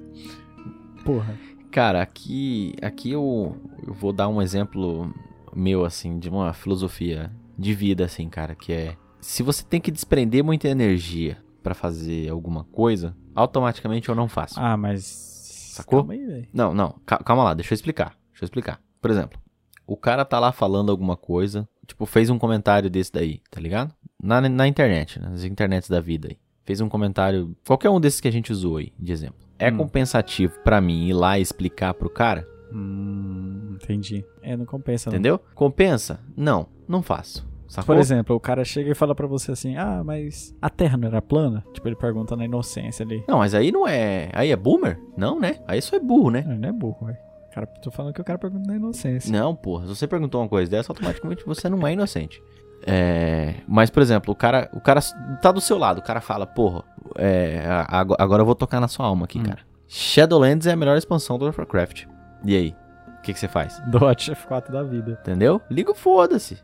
[1.04, 1.34] porra.
[1.70, 3.56] Cara, aqui, aqui eu,
[3.86, 5.12] eu vou dar um exemplo
[5.54, 8.96] meu, assim, de uma filosofia de vida, assim, cara, que é.
[9.20, 14.54] Se você tem que desprender muita energia para fazer alguma coisa, automaticamente eu não faço.
[14.56, 15.02] Ah, mas.
[15.74, 15.98] Sacou?
[15.98, 16.94] Calma aí, não, não.
[17.04, 18.16] Calma lá, deixa eu explicar.
[18.30, 18.80] Deixa eu explicar.
[19.02, 19.36] Por exemplo,
[19.84, 23.92] o cara tá lá falando alguma coisa, tipo, fez um comentário desse daí, tá ligado?
[24.22, 26.38] Na, na internet, nas internets da vida aí.
[26.64, 29.44] Fez um comentário, qualquer um desses que a gente usou aí, de exemplo.
[29.58, 29.76] É hum.
[29.76, 32.46] compensativo para mim ir lá explicar pro cara?
[32.72, 34.24] Hum, entendi.
[34.40, 35.40] É, não compensa, Entendeu?
[35.44, 35.54] Não.
[35.54, 36.20] Compensa?
[36.36, 37.44] Não, não faço.
[37.68, 37.94] Sacou?
[37.94, 41.08] Por exemplo, o cara chega e fala para você assim: Ah, mas a Terra não
[41.08, 41.64] era plana?
[41.72, 43.24] Tipo, ele pergunta na inocência ali.
[43.28, 44.30] Não, mas aí não é.
[44.32, 45.00] Aí é boomer?
[45.16, 45.56] Não, né?
[45.66, 46.44] Aí só é burro, né?
[46.46, 47.18] Não, não é burro, velho.
[47.52, 49.32] Cara, tô falando que o cara pergunta na inocência.
[49.32, 49.86] Não, porra.
[49.86, 52.42] Se você perguntou uma coisa dessa, automaticamente você não é inocente.
[52.86, 55.00] É, mas, por exemplo, o cara, o cara
[55.40, 56.84] tá do seu lado, o cara fala, porra,
[57.16, 59.44] é, agora eu vou tocar na sua alma aqui, hum.
[59.44, 59.60] cara.
[59.88, 62.04] Shadowlands é a melhor expansão do Warcraft.
[62.44, 62.76] E aí?
[63.18, 63.80] O que, que você faz?
[63.88, 65.18] Dot F4 da vida.
[65.22, 65.60] Entendeu?
[65.70, 66.58] Liga foda-se.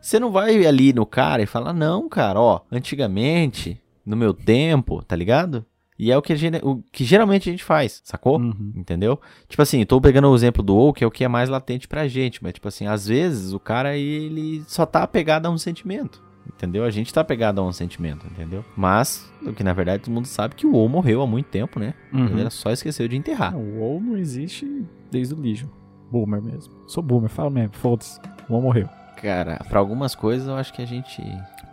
[0.00, 5.02] Você não vai ali no cara e falar, não, cara, ó, antigamente, no meu tempo,
[5.02, 5.64] tá ligado?
[5.98, 8.38] E é o que, o que geralmente a gente faz, sacou?
[8.38, 8.72] Uhum.
[8.76, 9.18] Entendeu?
[9.48, 11.88] Tipo assim, tô pegando o exemplo do ou, que é o que é mais latente
[11.88, 15.58] pra gente, mas tipo assim, às vezes o cara ele só tá apegado a um
[15.58, 16.24] sentimento.
[16.46, 16.84] Entendeu?
[16.84, 18.64] A gente tá apegado a um sentimento, entendeu?
[18.76, 21.80] Mas, o que na verdade todo mundo sabe que o ou morreu há muito tempo,
[21.80, 21.92] né?
[22.12, 22.38] Uhum.
[22.38, 23.52] Ele só esqueceu de enterrar.
[23.52, 25.68] Não, o ou não existe desde o Legion.
[26.10, 26.72] Boomer mesmo.
[26.86, 28.20] Sou boomer, fala mesmo, foda-se.
[28.48, 28.88] O ou morreu.
[29.16, 31.22] Cara, para algumas coisas eu acho que a gente.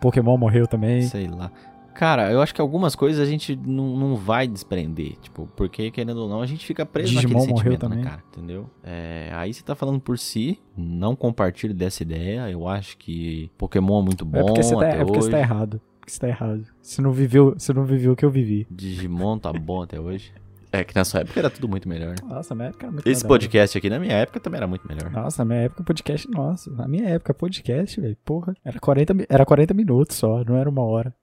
[0.00, 1.02] Pokémon morreu também.
[1.02, 1.50] Sei lá.
[1.94, 6.18] Cara, eu acho que algumas coisas a gente não, não vai desprender, tipo, porque querendo
[6.18, 7.98] ou não, a gente fica preso Digimon naquele morreu sentimento, também.
[7.98, 8.68] né, cara, entendeu?
[8.82, 14.00] É, aí você tá falando por si, não compartilho dessa ideia, eu acho que Pokémon
[14.00, 15.80] é muito bom é porque você tá, é porque você tá errado.
[16.00, 16.66] Porque você tá errado.
[16.82, 18.66] Você não viveu, você não viveu o que eu vivi.
[18.68, 20.32] Digimon tá bom até hoje.
[20.76, 22.16] É que na sua época era tudo muito melhor.
[22.24, 23.28] Nossa, na minha época era muito Esse hora.
[23.28, 25.10] podcast aqui na minha época também era muito melhor.
[25.10, 26.70] Nossa, na minha época podcast, nossa.
[26.72, 28.54] Na minha época podcast, velho, porra.
[28.64, 31.14] Era 40, mi- era 40 minutos só, não era uma hora.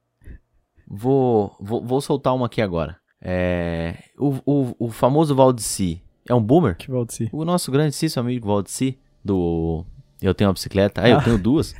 [0.88, 2.98] Vou, vou, vou soltar uma aqui agora.
[3.22, 6.76] É, o, o, o famoso Valdeci é um boomer?
[6.78, 7.30] Que Valdeci.
[7.32, 9.86] O nosso grande Cício amigo Valdeci, do
[10.22, 11.02] Eu Tenho uma Bicicleta.
[11.04, 11.22] Ah, eu Ah.
[11.24, 11.76] tenho duas.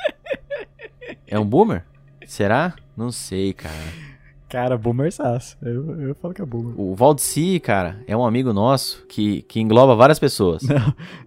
[1.26, 1.84] é um boomer?
[2.26, 2.74] Será?
[2.96, 3.74] Não sei, cara.
[4.50, 5.56] Cara, boomer saço.
[5.62, 6.74] Eu, eu falo que é boomer.
[6.78, 10.62] O Valdeci, cara, é um amigo nosso que, que engloba várias pessoas.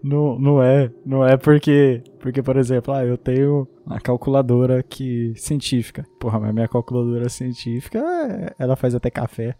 [0.03, 5.33] Não, não é, não é porque, porque por exemplo, ah, eu tenho uma calculadora que
[5.37, 6.05] científica.
[6.19, 7.99] Porra, mas minha calculadora científica,
[8.59, 9.55] ela faz até café.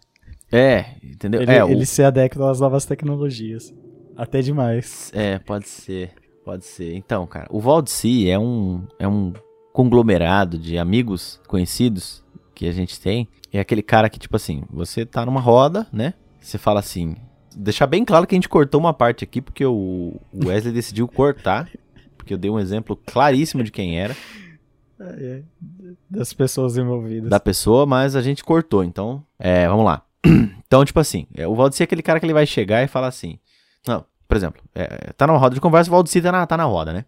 [0.52, 1.40] É, entendeu?
[1.42, 3.74] Ele, é, o- ele se adequa às novas tecnologias.
[4.16, 5.10] Até demais.
[5.14, 6.12] É, pode ser.
[6.44, 6.94] Pode ser.
[6.94, 9.32] Então, cara, o Valdeci é um, é um
[9.72, 12.22] conglomerado de amigos conhecidos
[12.54, 13.28] que a gente tem.
[13.52, 16.14] É aquele cara que, tipo assim, você tá numa roda, né?
[16.40, 17.16] Você fala assim.
[17.56, 21.68] Deixar bem claro que a gente cortou uma parte aqui, porque o Wesley decidiu cortar.
[22.16, 24.16] Porque eu dei um exemplo claríssimo de quem era.
[26.08, 27.28] Das pessoas envolvidas.
[27.28, 28.82] da pessoa, mas a gente cortou.
[28.82, 30.02] Então, é, vamos lá.
[30.66, 33.06] Então, tipo assim, é, o Valdeci é aquele cara que ele vai chegar e falar
[33.06, 33.38] assim.
[33.86, 36.64] Não, por exemplo, é, tá numa roda de conversa, o Valdeci tá na, tá na
[36.64, 37.04] roda, né?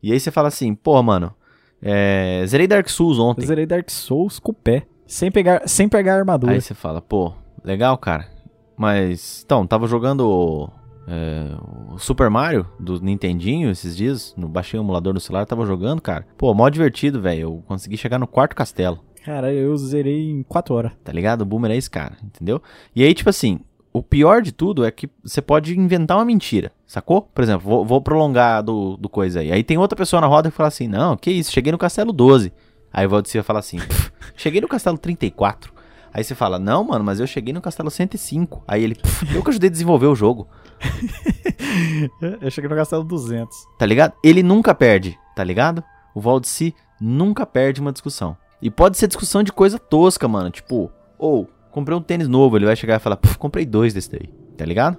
[0.00, 1.34] E aí você fala assim, pô, mano,
[1.82, 3.42] é, zerei Dark Souls ontem.
[3.42, 4.86] Eu zerei Dark Souls com o pé.
[5.06, 6.52] Sem pegar, sem pegar armadura.
[6.52, 7.32] Aí você fala, pô,
[7.64, 8.28] legal, cara.
[8.76, 10.70] Mas, então, tava jogando
[11.06, 11.48] é,
[11.92, 14.34] o Super Mario do Nintendinho esses dias.
[14.36, 16.26] No, baixei o emulador no celular, tava jogando, cara.
[16.38, 17.40] Pô, mó divertido, velho.
[17.40, 19.00] Eu consegui chegar no quarto castelo.
[19.24, 20.92] Cara, eu zerei em 4 horas.
[21.04, 21.42] Tá ligado?
[21.42, 22.62] O boomer é esse cara, entendeu?
[22.96, 23.60] E aí, tipo assim,
[23.92, 27.22] o pior de tudo é que você pode inventar uma mentira, sacou?
[27.22, 29.50] Por exemplo, vou, vou prolongar do, do coisa aí.
[29.50, 32.12] Aí tem outra pessoa na roda que fala assim: Não, que isso, cheguei no castelo
[32.12, 32.52] 12.
[32.92, 35.72] Aí o Valdeci vai falar assim: "Pff, Cheguei no castelo 34.
[36.12, 38.62] Aí você fala: Não, mano, mas eu cheguei no castelo 105.
[38.66, 40.48] Aí ele: "Pff, Eu que ajudei a desenvolver o jogo.
[42.40, 43.56] Eu cheguei no castelo 200.
[43.78, 44.14] Tá ligado?
[44.24, 45.84] Ele nunca perde, tá ligado?
[46.14, 48.36] O Valdeci nunca perde uma discussão.
[48.62, 50.50] E pode ser discussão de coisa tosca, mano.
[50.50, 54.10] Tipo, ou, comprei um tênis novo, ele vai chegar e falar, "Puf, comprei dois desse
[54.10, 54.28] daí.
[54.56, 54.96] Tá ligado?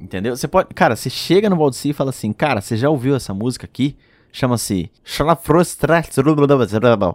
[0.00, 0.36] Entendeu?
[0.36, 0.68] Você pode.
[0.74, 3.96] Cara, você chega no Valdeci e fala assim, cara, você já ouviu essa música aqui?
[4.32, 4.90] Chama-se.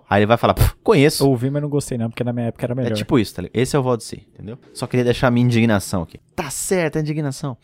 [0.09, 1.23] Aí ele vai falar, "Puf, conheço.
[1.25, 2.91] Eu ouvi, mas não gostei não, porque na minha época era melhor.
[2.91, 3.57] É tipo isso, tá ligado?
[3.61, 4.57] Esse é o Valdeci, entendeu?
[4.73, 6.17] Só queria deixar a minha indignação aqui.
[6.35, 7.57] Tá certo, a indignação.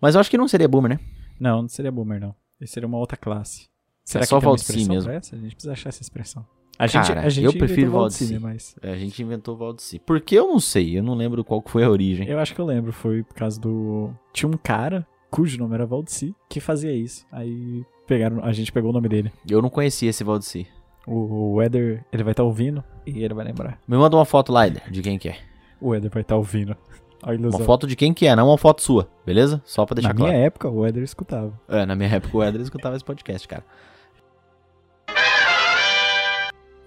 [0.00, 1.00] Mas eu acho que não seria boomer, né?
[1.40, 2.34] Não, não seria boomer não.
[2.60, 3.68] Esse seria uma outra classe.
[4.04, 5.08] Será É só que tem uma expressão mesmo.
[5.08, 5.34] pra essa?
[5.34, 6.44] A gente precisa achar essa expressão.
[6.80, 8.38] A Cara, gente, a gente eu prefiro Valdeci.
[8.38, 9.98] mas É, a gente inventou Valdeci.
[9.98, 10.96] Por que eu não sei?
[10.98, 12.26] Eu não lembro qual foi a origem.
[12.26, 12.90] eu acho que eu lembro.
[12.90, 14.10] Foi por causa do...
[14.32, 17.26] Tinha um cara, cujo nome era Valdeci, que fazia isso.
[17.30, 19.30] Aí pegaram, a gente pegou o nome dele.
[19.46, 20.66] Eu não conhecia esse Valdeci.
[21.06, 23.78] O, o Eder, ele vai estar ouvindo e ele vai lembrar.
[23.86, 25.36] Me manda uma foto lá, Eder, de quem que é.
[25.78, 26.74] O Eder vai estar ouvindo.
[27.22, 27.60] A ilusão.
[27.60, 29.60] Uma foto de quem que é, não uma foto sua, beleza?
[29.66, 30.32] Só pra deixar Na claro.
[30.32, 31.52] minha época, o Eder escutava.
[31.68, 33.62] É, na minha época o Eder escutava esse podcast, cara.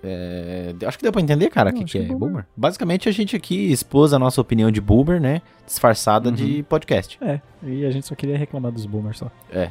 [0.03, 2.17] É, acho que deu pra entender, cara, o que, que é boomer.
[2.19, 2.45] boomer.
[2.57, 5.41] Basicamente, a gente aqui expôs a nossa opinião de boomer, né?
[5.65, 7.17] Disfarçada de podcast.
[7.21, 9.31] É, e a gente só queria reclamar dos boomers só.
[9.49, 9.69] É.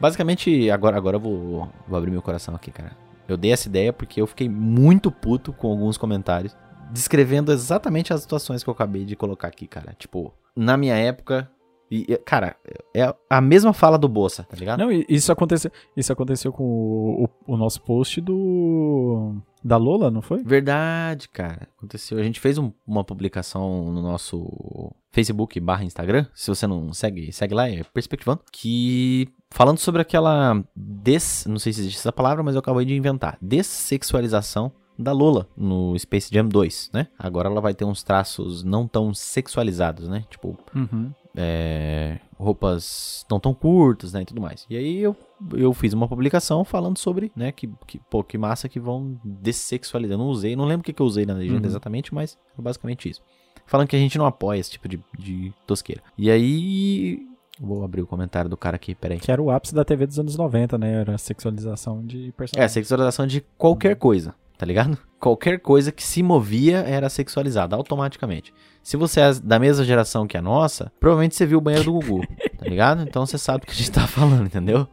[0.00, 2.92] Basicamente, agora, agora eu vou, vou abrir meu coração aqui, cara.
[3.28, 6.56] Eu dei essa ideia porque eu fiquei muito puto com alguns comentários,
[6.90, 9.94] descrevendo exatamente as situações que eu acabei de colocar aqui, cara.
[9.98, 11.50] Tipo, na minha época.
[11.90, 12.56] E, cara,
[12.94, 14.80] é a mesma fala do Bolsa, tá ligado?
[14.80, 20.10] Não, e isso aconteceu, isso aconteceu com o, o- o nosso post do da Lola,
[20.10, 20.42] não foi?
[20.44, 21.68] Verdade, cara.
[21.76, 22.18] Aconteceu.
[22.18, 26.26] A gente fez um- uma publicação no nosso Facebook barra Instagram.
[26.34, 28.40] Se você não segue, segue lá, é Perspectivando.
[28.52, 31.46] Que falando sobre aquela des...
[31.48, 33.36] Não sei se existe essa palavra, mas eu acabei de inventar.
[33.40, 37.08] Dessexualização da Lola no Space Jam 2, né?
[37.18, 40.24] Agora ela vai ter uns traços não tão sexualizados, né?
[40.30, 41.12] Tipo, Uhum.
[41.36, 44.66] É, roupas não tão curtas, né, e tudo mais.
[44.70, 45.14] E aí eu,
[45.54, 50.14] eu fiz uma publicação falando sobre, né, que, que, pô, que massa que vão dessexualizar.
[50.14, 51.66] Eu não usei, não lembro o que, que eu usei na legenda Uhum.
[51.66, 53.22] exatamente, mas é basicamente isso.
[53.66, 56.02] Falando que a gente não apoia esse tipo de, de tosqueira.
[56.16, 57.18] E aí...
[57.58, 59.18] Vou abrir o comentário do cara aqui, peraí.
[59.18, 60.92] Que era o ápice da TV dos anos 90, né?
[61.00, 62.72] Era a sexualização de É, personagens.
[62.72, 64.98] sexualização de qualquer coisa, tá ligado?
[65.18, 68.52] Qualquer coisa que se movia era sexualizada automaticamente.
[68.82, 71.92] Se você é da mesma geração que a nossa, provavelmente você viu o banheiro do
[71.92, 72.20] Gugu,
[72.58, 73.02] tá ligado?
[73.02, 74.86] Então você sabe o que a gente tá falando, entendeu?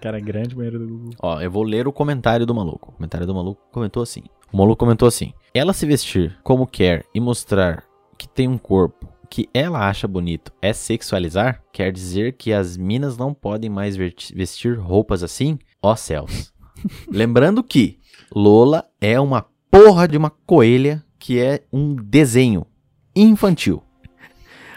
[0.00, 1.10] Cara, grande banheiro do Google.
[1.20, 2.90] Ó, eu vou ler o comentário do maluco.
[2.90, 4.22] O comentário do maluco comentou assim.
[4.50, 7.84] O maluco comentou assim: Ela se vestir como quer e mostrar
[8.16, 11.62] que tem um corpo que ela acha bonito é sexualizar?
[11.72, 15.58] Quer dizer que as minas não podem mais vestir roupas assim?
[15.80, 16.52] Ó céus.
[17.08, 17.99] Lembrando que
[18.34, 22.66] Lola é uma porra de uma coelha que é um desenho
[23.14, 23.82] infantil.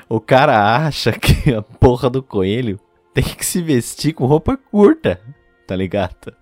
[0.10, 2.80] O cara acha que a porra do coelho
[3.14, 5.20] tem que se vestir com roupa curta,
[5.68, 6.34] tá ligado?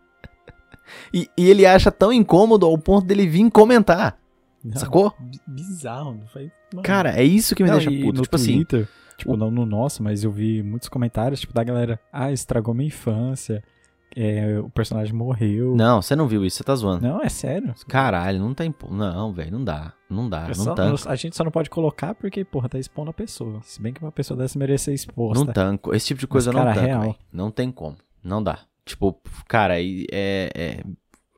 [1.14, 4.18] E, e ele acha tão incômodo ao ponto dele vir comentar,
[4.64, 5.14] Não, sacou?
[5.20, 6.14] bi- Bizarro.
[6.16, 6.50] Não faz...
[6.74, 6.84] Mano.
[6.84, 8.18] Cara, é isso que me Não, deixa puto.
[8.18, 8.88] no Tipo assim, Twitter,
[9.18, 12.88] tipo, não no nosso, mas eu vi muitos comentários, tipo, da galera, ah, estragou minha
[12.88, 13.64] infância,
[14.16, 15.76] é, o personagem morreu.
[15.76, 17.08] não, você não viu isso, você tá zoando.
[17.08, 17.74] Não, é sério.
[17.88, 18.74] Caralho, não tem.
[18.90, 19.94] Não, velho, não dá.
[20.10, 21.08] Não dá, É não tanco.
[21.08, 23.60] a gente só não pode colocar porque, porra, tá expondo a pessoa.
[23.64, 25.46] Se bem que uma pessoa dessa merece ser exposta.
[25.46, 25.96] Não tanco.
[25.96, 27.16] Esse tipo de coisa Mas, não cara, tanco, real.
[27.32, 27.96] Não tem como.
[28.24, 28.60] Não dá.
[28.86, 30.84] Tipo, cara, é, é,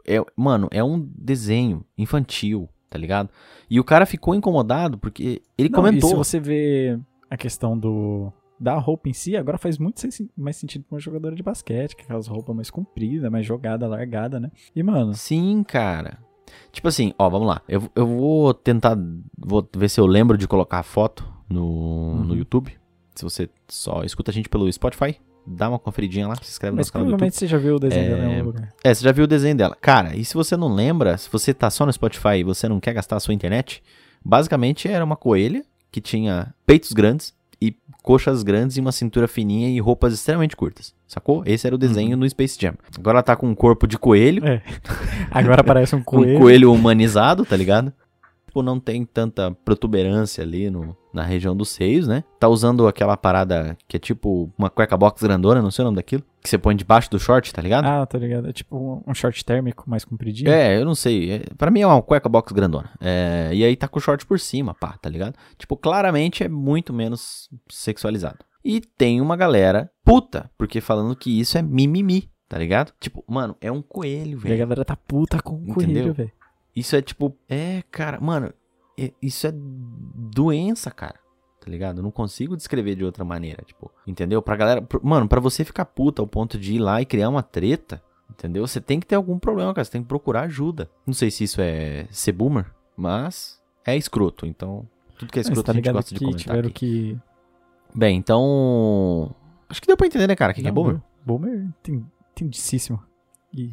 [0.08, 3.30] é- Mano, é um desenho infantil, tá ligado?
[3.70, 6.10] E o cara ficou incomodado porque ele Não, comentou.
[6.10, 6.98] E se você vê
[7.30, 8.32] a questão do
[8.64, 10.02] da roupa em si, agora faz muito
[10.38, 13.86] mais sentido pra uma jogadora de basquete, que é aquelas roupas mais compridas, mais jogada,
[13.88, 14.50] largada, né?
[14.74, 16.18] E, mano, Sim, cara.
[16.72, 17.62] Tipo assim, ó, vamos lá.
[17.68, 18.98] Eu, eu vou tentar.
[19.38, 22.36] Vou ver se eu lembro de colocar a foto no, no Uhum.
[22.38, 22.72] YouTube.
[23.16, 26.78] Se você só escuta a gente pelo Spotify, dá uma conferidinha lá, se inscreve no
[26.78, 28.74] mas nosso canal provavelmente você já viu o desenho É, dela em algum lugar.
[28.84, 29.76] É, você já viu o desenho dela.
[29.80, 32.80] Cara, e se você não lembra, se você tá só no Spotify e você não
[32.80, 33.84] quer gastar a sua internet,
[34.24, 37.34] basicamente era uma coelha que tinha peitos grandes
[37.68, 40.94] e coxas grandes e uma cintura fininha e roupas extremamente curtas.
[41.08, 41.44] Sacou?
[41.46, 42.74] Esse era o desenho no Space Jam.
[42.98, 44.62] Agora ela tá com um corpo de coelho, É.
[45.32, 46.36] Agora parece um coelho.
[46.36, 47.94] um coelho humanizado, tá ligado?
[48.48, 52.24] Tipo, não tem tanta protuberância ali no, na região dos seios, né?
[52.40, 55.96] Tá usando aquela parada que é tipo uma cueca box grandona, não sei o nome
[55.96, 57.86] daquilo, que você põe debaixo do short, tá ligado?
[57.86, 58.50] Ah, tá ligado.
[58.50, 60.52] É tipo um- um short térmico mais compridinho.
[60.52, 61.32] É, eu não sei.
[61.32, 62.92] É, pra mim é uma cueca box grandona.
[63.00, 65.36] É, e aí tá com o short por cima, pá, tá ligado?
[65.58, 68.40] Tipo, claramente é muito menos sexualizado.
[68.64, 72.94] E tem uma galera puta, porque falando que isso é mimimi, tá ligado?
[73.00, 74.58] Tipo, mano, é um coelho, E a velho.
[74.60, 75.76] galera tá puta com o Entendeu?
[76.04, 76.32] coelho, velho.
[76.76, 78.54] Isso é tipo, é, cara, mano,
[79.00, 81.16] é- isso é doença, cara.
[81.64, 82.00] Tá ligado?
[82.00, 84.42] Eu não consigo descrever de outra maneira, tipo, entendeu?
[84.42, 87.42] Pra galera, mano, pra você ficar puta ao ponto de ir lá e criar uma
[87.42, 88.68] treta, entendeu?
[88.68, 90.90] Você tem que ter algum problema, cara, você tem que procurar ajuda.
[91.08, 92.66] Não sei se isso é ser boomer,
[92.98, 94.86] mas é escroto, então
[95.18, 96.72] tudo que é escroto tá a gente gosta de comentar aqui.
[96.72, 97.18] que...
[97.96, 99.34] Bem, então,
[99.70, 101.00] acho que deu pra entender, né, cara, o que, que é boomer?
[101.26, 103.02] Boomer tem- entendicíssimo.
[103.54, 103.72] E,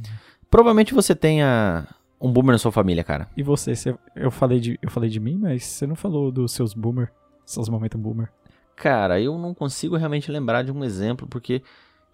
[0.51, 1.87] Provavelmente você tenha
[2.21, 3.29] um boomer na sua família, cara.
[3.37, 6.53] e você, você- eu, falei de, eu falei de mim, mas você não falou dos
[6.53, 7.11] seus boomer,
[7.53, 8.31] seus momentos boomer.
[8.77, 11.63] Cara, eu não consigo realmente lembrar de um exemplo, porque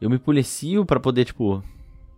[0.00, 1.62] eu me policio pra poder, tipo,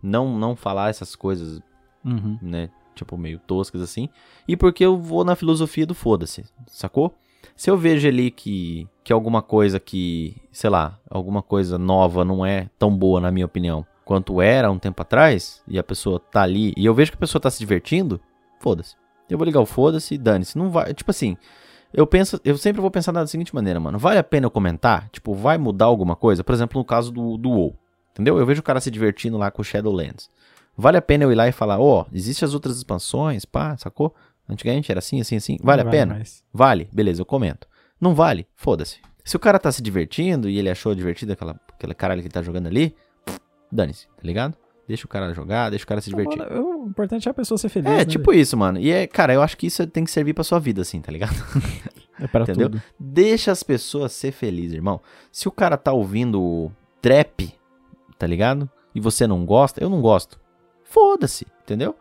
[0.01, 1.61] não, não falar essas coisas,
[2.03, 2.39] Uhum.
[2.41, 4.09] né, tipo, meio toscas assim,
[4.47, 7.13] e porque eu vou na filosofia do foda-se, sacou?
[7.55, 12.45] Se eu vejo ali que, que alguma coisa que, sei lá, alguma coisa nova não
[12.45, 16.41] é tão boa, na minha opinião, quanto era um tempo atrás, e a pessoa tá
[16.41, 18.19] ali, e eu vejo que a pessoa tá se divertindo,
[18.59, 18.95] foda-se.
[19.29, 20.57] Eu vou ligar o foda-se e dane-se.
[20.57, 21.37] Não vai, tipo assim,
[21.93, 23.97] eu penso, eu sempre vou pensar da seguinte maneira, mano.
[23.97, 25.09] Vale a pena eu comentar?
[25.09, 26.43] Tipo, vai mudar alguma coisa?
[26.43, 27.75] Por exemplo, no caso do, do WoW.
[28.11, 28.37] Entendeu?
[28.37, 30.29] Eu vejo o cara se divertindo lá com o Shadowlands.
[30.77, 34.13] Vale a pena eu ir lá e falar, ó, existem as outras expansões, pá, sacou?
[34.47, 35.57] Antigamente era assim, assim, assim.
[35.61, 36.13] Vale a Não pena?
[36.15, 36.43] mais.
[36.53, 37.67] Vale, beleza, eu comento.
[37.99, 38.47] Não vale?
[38.55, 38.97] Foda-se.
[39.23, 42.33] Se o cara tá se divertindo e ele achou divertido aquela, aquela caralho que ele
[42.33, 42.95] tá jogando ali,
[43.71, 44.55] dane-se, tá ligado?
[44.89, 46.51] Deixa o cara jogar, deixa o cara se Então, divertir.
[46.51, 48.79] mano, o importante é a pessoa ser feliz, É, né, tipo isso, mano.
[48.79, 51.11] E é, cara, eu acho que isso tem que servir pra sua vida, assim, tá
[51.11, 51.35] ligado?
[52.21, 52.69] É pra entendeu?
[52.69, 52.83] tudo.
[52.99, 54.99] Deixa as pessoas ser felizes, irmão.
[55.31, 56.69] Se o cara tá ouvindo
[57.01, 57.53] trap,
[58.17, 58.69] tá ligado?
[58.93, 60.37] E você não gosta, eu não gosto.
[60.83, 61.95] Foda-se, entendeu?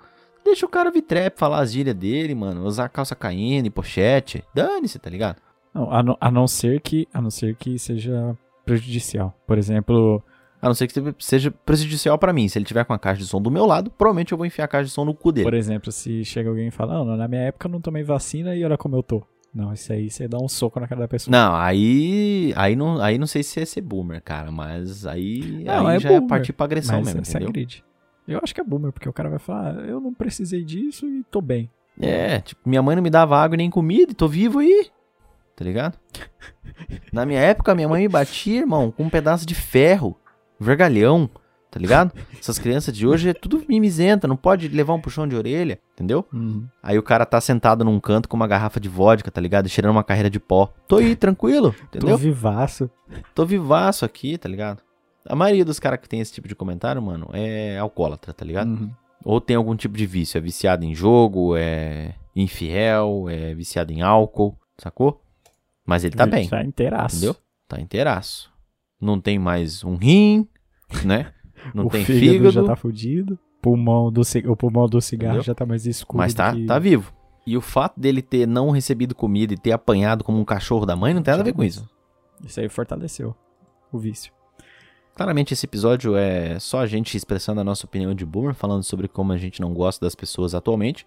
[0.45, 2.65] Deixa o cara vir trap, falar as gírias dele, mano.
[2.65, 4.43] Usar calça caindo e pochete.
[4.53, 5.37] Dane-se, tá ligado?
[5.73, 9.33] Não, a, não, a não ser que a não ser que seja prejudicial.
[9.47, 10.21] Por exemplo,
[10.61, 12.49] A não ser que seja prejudicial pra mim.
[12.49, 14.65] Se ele tiver com a caixa de som do meu lado, provavelmente eu vou enfiar
[14.65, 15.45] a caixa de som no cu dele.
[15.45, 18.55] por exemplo, se chega alguém e fala, não, na minha época eu não tomei vacina
[18.57, 19.23] e olha como eu tô.
[19.55, 21.33] Não, isso aí você dá um soco na cara da pessoa.
[21.33, 25.87] Não, aí, aí não, aí não sei se é ser boomer, cara, mas aí, Não,
[25.87, 27.85] aí é já é boomer, partir pra agressão Mas mesmo, você agride.
[28.27, 31.07] Eu acho que é boomer, porque o cara vai falar, ah, eu não precisei disso
[31.07, 31.71] e tô bem.
[32.01, 34.89] É, tipo, minha mãe não me dava água e nem comida e tô vivo aí.
[35.57, 35.99] Tá ligado?
[37.13, 40.17] Na minha época, minha mãe me batia, irmão, com um pedaço de ferro,
[40.61, 41.29] vergalhão,
[41.71, 42.13] tá ligado?
[42.39, 46.25] Essas crianças de hoje é tudo mimizenta, não pode levar um puxão de orelha, entendeu?
[46.83, 49.67] Aí o cara tá sentado num canto com uma garrafa de vodka, tá ligado?
[49.67, 50.73] E cheirando uma carreira de pó.
[50.87, 52.17] Tô aí, tranquilo, Tô entendeu?
[52.17, 52.91] vivaço.
[53.35, 54.83] Tô vivaço aqui, tá ligado?
[55.27, 58.69] A maioria dos caras que tem esse tipo de comentário, mano, é alcoólatra, tá ligado?
[58.71, 58.91] Uhum.
[59.25, 64.01] Ou tem algum tipo de vício, é viciado em jogo, é infiel, é viciado em
[64.01, 65.21] álcool, sacou?
[65.85, 67.17] Mas ele tá bem, Tá inteiraço.
[67.17, 67.37] entendeu?
[67.67, 68.51] Tá inteiraço.
[69.01, 70.47] Não tem mais um rim,
[71.05, 71.33] né?
[71.75, 73.39] Não o tem fígado, fígado, já tá fudido.
[73.61, 75.47] Pulmão do O pulmão do cigarro Entendeu?
[75.47, 76.19] já tá mais escuro.
[76.19, 76.65] mas tá, que...
[76.65, 77.13] tá vivo.
[77.47, 80.95] E o fato dele ter não recebido comida e ter apanhado como um cachorro da
[80.95, 81.89] mãe não tem nada a ver com isso.
[82.45, 83.35] Isso aí fortaleceu
[83.93, 84.33] o vício.
[85.15, 89.09] Claramente esse episódio é só a gente expressando a nossa opinião de boomer, falando sobre
[89.09, 91.07] como a gente não gosta das pessoas atualmente.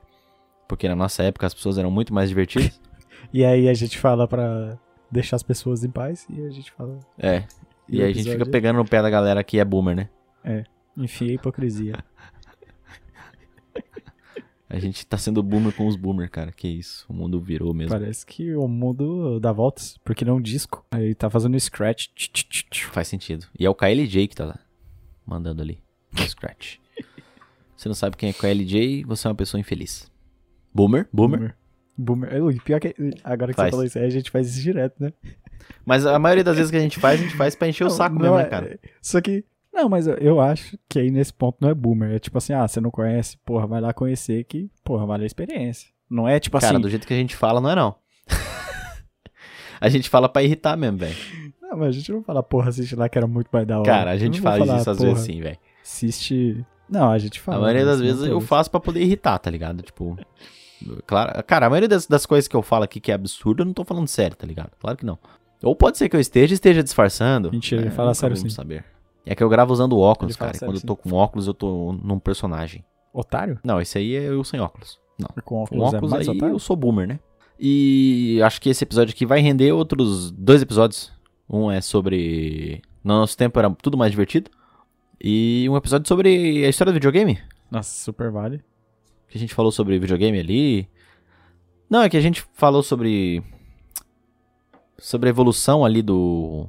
[0.68, 2.80] Porque na nossa época as pessoas eram muito mais divertidas.
[3.32, 4.78] E aí a gente fala pra
[5.10, 6.98] deixar as pessoas em paz e a gente fala.
[7.20, 7.44] É.
[7.92, 10.10] E, E aí a gente fica pegando no pé da galera que é boomer, né?
[10.96, 11.96] Enfia a hipocrisia.
[14.74, 16.50] A gente tá sendo boomer com os boomer, cara.
[16.54, 17.06] Que isso.
[17.10, 17.92] O mundo virou mesmo.
[17.92, 20.86] Parece que o mundo dá voltas, porque não é um disco.
[20.92, 22.08] Aí tá fazendo scratch.
[22.16, 22.84] tch, tch, tch, tch.
[22.86, 23.48] Faz sentido.
[23.60, 24.58] E é o KLJ que tá lá.
[25.26, 25.84] Mandando ali.
[26.16, 26.78] Scratch.
[27.76, 30.10] Você não sabe quem é KLJ, você é uma pessoa infeliz.
[30.74, 31.10] Boomer?
[31.12, 31.58] Boomer.
[31.98, 32.42] Boomer.
[32.42, 32.96] Ui, pior que.
[33.26, 33.68] Agora que Faz.
[33.68, 35.12] você falou isso aí, a gente faz isso direto, né?
[35.86, 37.88] Mas a maioria das vezes que a gente faz, a gente faz pra encher o
[37.88, 38.80] Não, saco não mesmo, é- né, cara?
[39.02, 39.44] Só que.
[39.74, 42.12] Não, mas eu, eu acho que aí nesse ponto não é boomer.
[42.12, 45.28] É tipo assim, ah, você não conhece, porra, vai lá conhecer que, porra, vale a
[45.28, 45.90] experiência.
[46.10, 46.82] Não é tipo Cara, assim.
[46.82, 47.96] do jeito que a gente fala, não é não.
[49.80, 51.16] a gente fala pra irritar mesmo, velho.
[51.62, 53.86] Não, mas a gente não fala, porra, assiste lá que era muito mais da hora.
[53.86, 55.58] Cara, a gente faz falar, isso às vezes sim, velho.
[55.82, 56.66] Assiste.
[56.90, 57.60] Não, a gente fala.
[57.60, 59.82] A maioria das vezes eu faço pra poder irritar, tá ligado?
[59.82, 60.18] Tipo.
[61.06, 63.66] Claro, cara, a maioria das, das coisas que eu falo aqui que é absurdo, eu
[63.66, 64.72] não tô falando sério, tá ligado?
[64.80, 65.18] Claro que não.
[65.64, 67.52] Ou pode ser que eu esteja esteja disfarçando.
[67.52, 68.50] Mentira, ele É, fala nunca sério sim.
[68.50, 68.84] saber.
[69.26, 70.66] É que eu gravo usando óculos, Ele fala cara.
[70.66, 72.84] e quando eu tô com óculos, eu tô num personagem.
[73.14, 73.60] Otário?
[73.64, 75.00] Não, esse aí é eu sem óculos.
[75.20, 75.28] Não.
[75.44, 76.56] Com Com óculos, óculos é aí otário?
[76.56, 77.20] eu sou boomer, né?
[77.60, 81.12] E acho que esse episódio aqui vai render outros dois episódios.
[81.48, 82.82] Um é sobre.
[83.04, 84.50] No nosso tempo era tudo mais divertido.
[85.24, 87.38] E um episódio sobre a história do videogame.
[87.70, 88.64] Nossa, super vale.
[89.28, 90.90] Que a gente falou sobre videogame ali.
[91.88, 93.44] Não, é que a gente falou sobre.
[95.04, 96.68] Sobre a evolução ali do,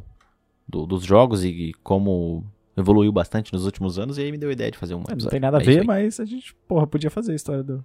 [0.68, 2.44] do- dos jogos e como
[2.76, 4.16] evoluiu bastante nos últimos anos.
[4.18, 5.24] E aí me deu a ideia de fazer um É, episódio.
[5.24, 7.84] Não tem nada a É ver, mas a gente, porra, podia fazer a história do.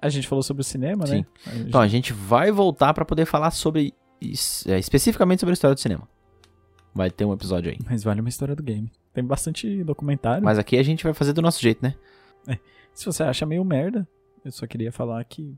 [0.00, 1.16] A gente falou sobre o cinema, né?
[1.16, 1.24] Sim.
[1.46, 3.94] A gente- Então a gente vai voltar pra poder falar sobre.
[4.66, 6.06] é, especificamente sobre a história do cinema.
[6.94, 7.78] Vai ter um episódio aí.
[7.88, 8.92] Mas vale uma história do game.
[9.14, 10.44] Tem bastante documentário.
[10.44, 11.94] Mas aqui a gente vai fazer do nosso jeito, né?
[12.92, 14.06] Se você acha meio merda,
[14.44, 15.56] eu só queria falar que.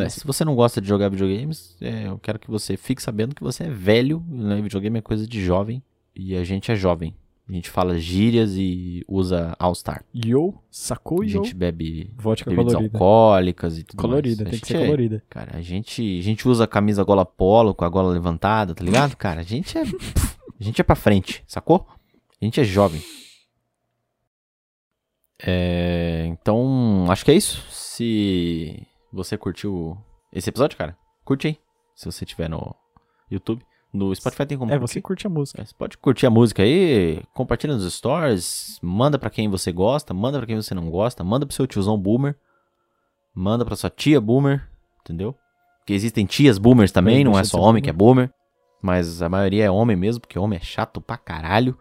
[0.00, 3.34] É, se você não gosta de jogar videogames, é, eu quero que você fique sabendo
[3.34, 4.60] que você é velho, né?
[4.60, 5.82] Videogame é coisa de jovem.
[6.14, 7.14] E a gente é jovem.
[7.48, 10.02] A gente fala gírias e usa All-Star.
[10.12, 12.96] Yo, sacou A gente bebe Vodka bebidas colorida.
[12.96, 14.48] alcoólicas e tudo Colorida, mais.
[14.48, 15.22] A tem que ser é- colorida.
[15.30, 19.14] Cara, a gente, a gente usa camisa gola polo com a gola levantada, tá ligado?
[19.16, 19.82] Cara, a gente é.
[19.82, 21.86] a gente é pra frente, sacou?
[22.40, 23.00] A gente é jovem.
[25.40, 27.62] É, então, acho que é isso.
[27.70, 28.82] Se
[29.16, 29.96] você curtiu
[30.32, 31.58] esse episódio, cara, curte aí.
[31.94, 32.74] Se você tiver no
[33.30, 33.64] YouTube.
[33.92, 35.62] No Spotify tem como É, você curte a música.
[35.62, 40.12] É, Você pode curtir a música aí, compartilha nos stories, manda pra quem você gosta,
[40.12, 42.36] manda pra quem você não gosta, manda pro seu tiozão boomer,
[43.34, 44.68] manda pra sua tia boomer,
[45.00, 45.34] entendeu?
[45.78, 48.30] Porque existem tias boomers também, não é só homem que é boomer,
[48.82, 51.78] mas a maioria é homem mesmo, porque homem é chato pra caralho.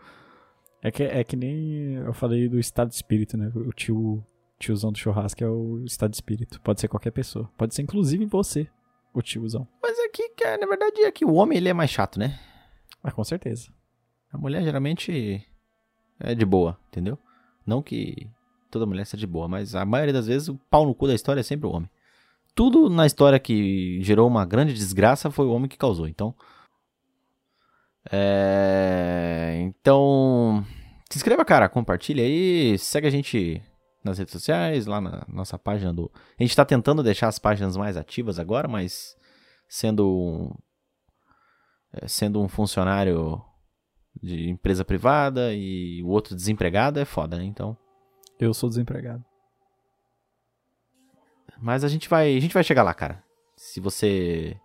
[0.82, 3.52] É que, é que nem eu falei do estado de espírito, né?
[3.56, 4.24] O tio,
[4.60, 6.62] tiozão do churrasco é o estado de espírito.
[6.62, 7.50] Pode ser qualquer pessoa.
[7.58, 8.68] Pode ser inclusive você,
[9.14, 9.68] o tiozão.
[9.82, 12.40] Mas aqui, cara, na verdade, é que o homem ele é mais chato, né?
[13.04, 13.72] Ah, com certeza.
[14.32, 15.46] A mulher geralmente
[16.20, 17.18] é de boa, entendeu?
[17.66, 18.30] Não que
[18.70, 21.14] toda mulher seja de boa, mas a maioria das vezes o pau no cu da
[21.14, 21.90] história é sempre o homem.
[22.54, 26.34] Tudo na história que gerou uma grande desgraça foi o homem que causou, então.
[28.12, 29.58] É.
[29.62, 30.66] Então.
[31.10, 33.62] Se inscreva, cara, compartilha aí, segue a gente
[34.06, 36.12] nas redes sociais, lá na nossa página do.
[36.40, 39.18] A gente tá tentando deixar as páginas mais ativas agora, mas
[39.68, 40.56] sendo um,
[41.92, 43.44] é, sendo um funcionário
[44.22, 47.44] de empresa privada e o outro desempregado é foda, né?
[47.44, 47.76] Então,
[48.40, 49.24] Eu sou desempregado.
[51.58, 53.24] mas a gente vai, a gente vai chegar lá, cara.
[53.56, 54.56] Se você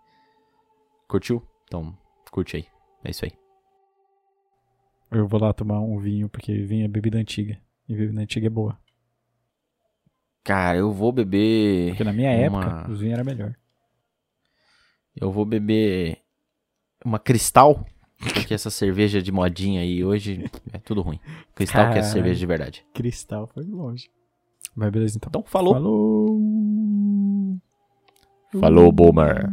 [1.09, 1.97] curtiu, então
[2.31, 2.67] curte aí.
[3.03, 3.33] É isso aí.
[5.11, 7.59] Eu vou lá tomar um vinho, porque vinho é bebida antiga.
[7.89, 8.80] E bebida antiga é boa.
[10.51, 13.55] Cara, eu vou beber Porque na minha Uma- época, os vinhos era melhor.
[15.15, 16.19] eu vou beber
[17.05, 17.87] uma Cristal,
[18.19, 21.21] porque essa cerveja de modinha aí hoje é tudo ruim.
[21.55, 22.13] Cristal que é Caralho.
[22.13, 22.85] cerveja de verdade.
[22.93, 24.11] Cristal foi longe.
[24.75, 25.29] Mas beleza, então.
[25.29, 25.75] Então falou.
[25.75, 27.59] Falou!
[28.61, 29.49] Falou, Boomer.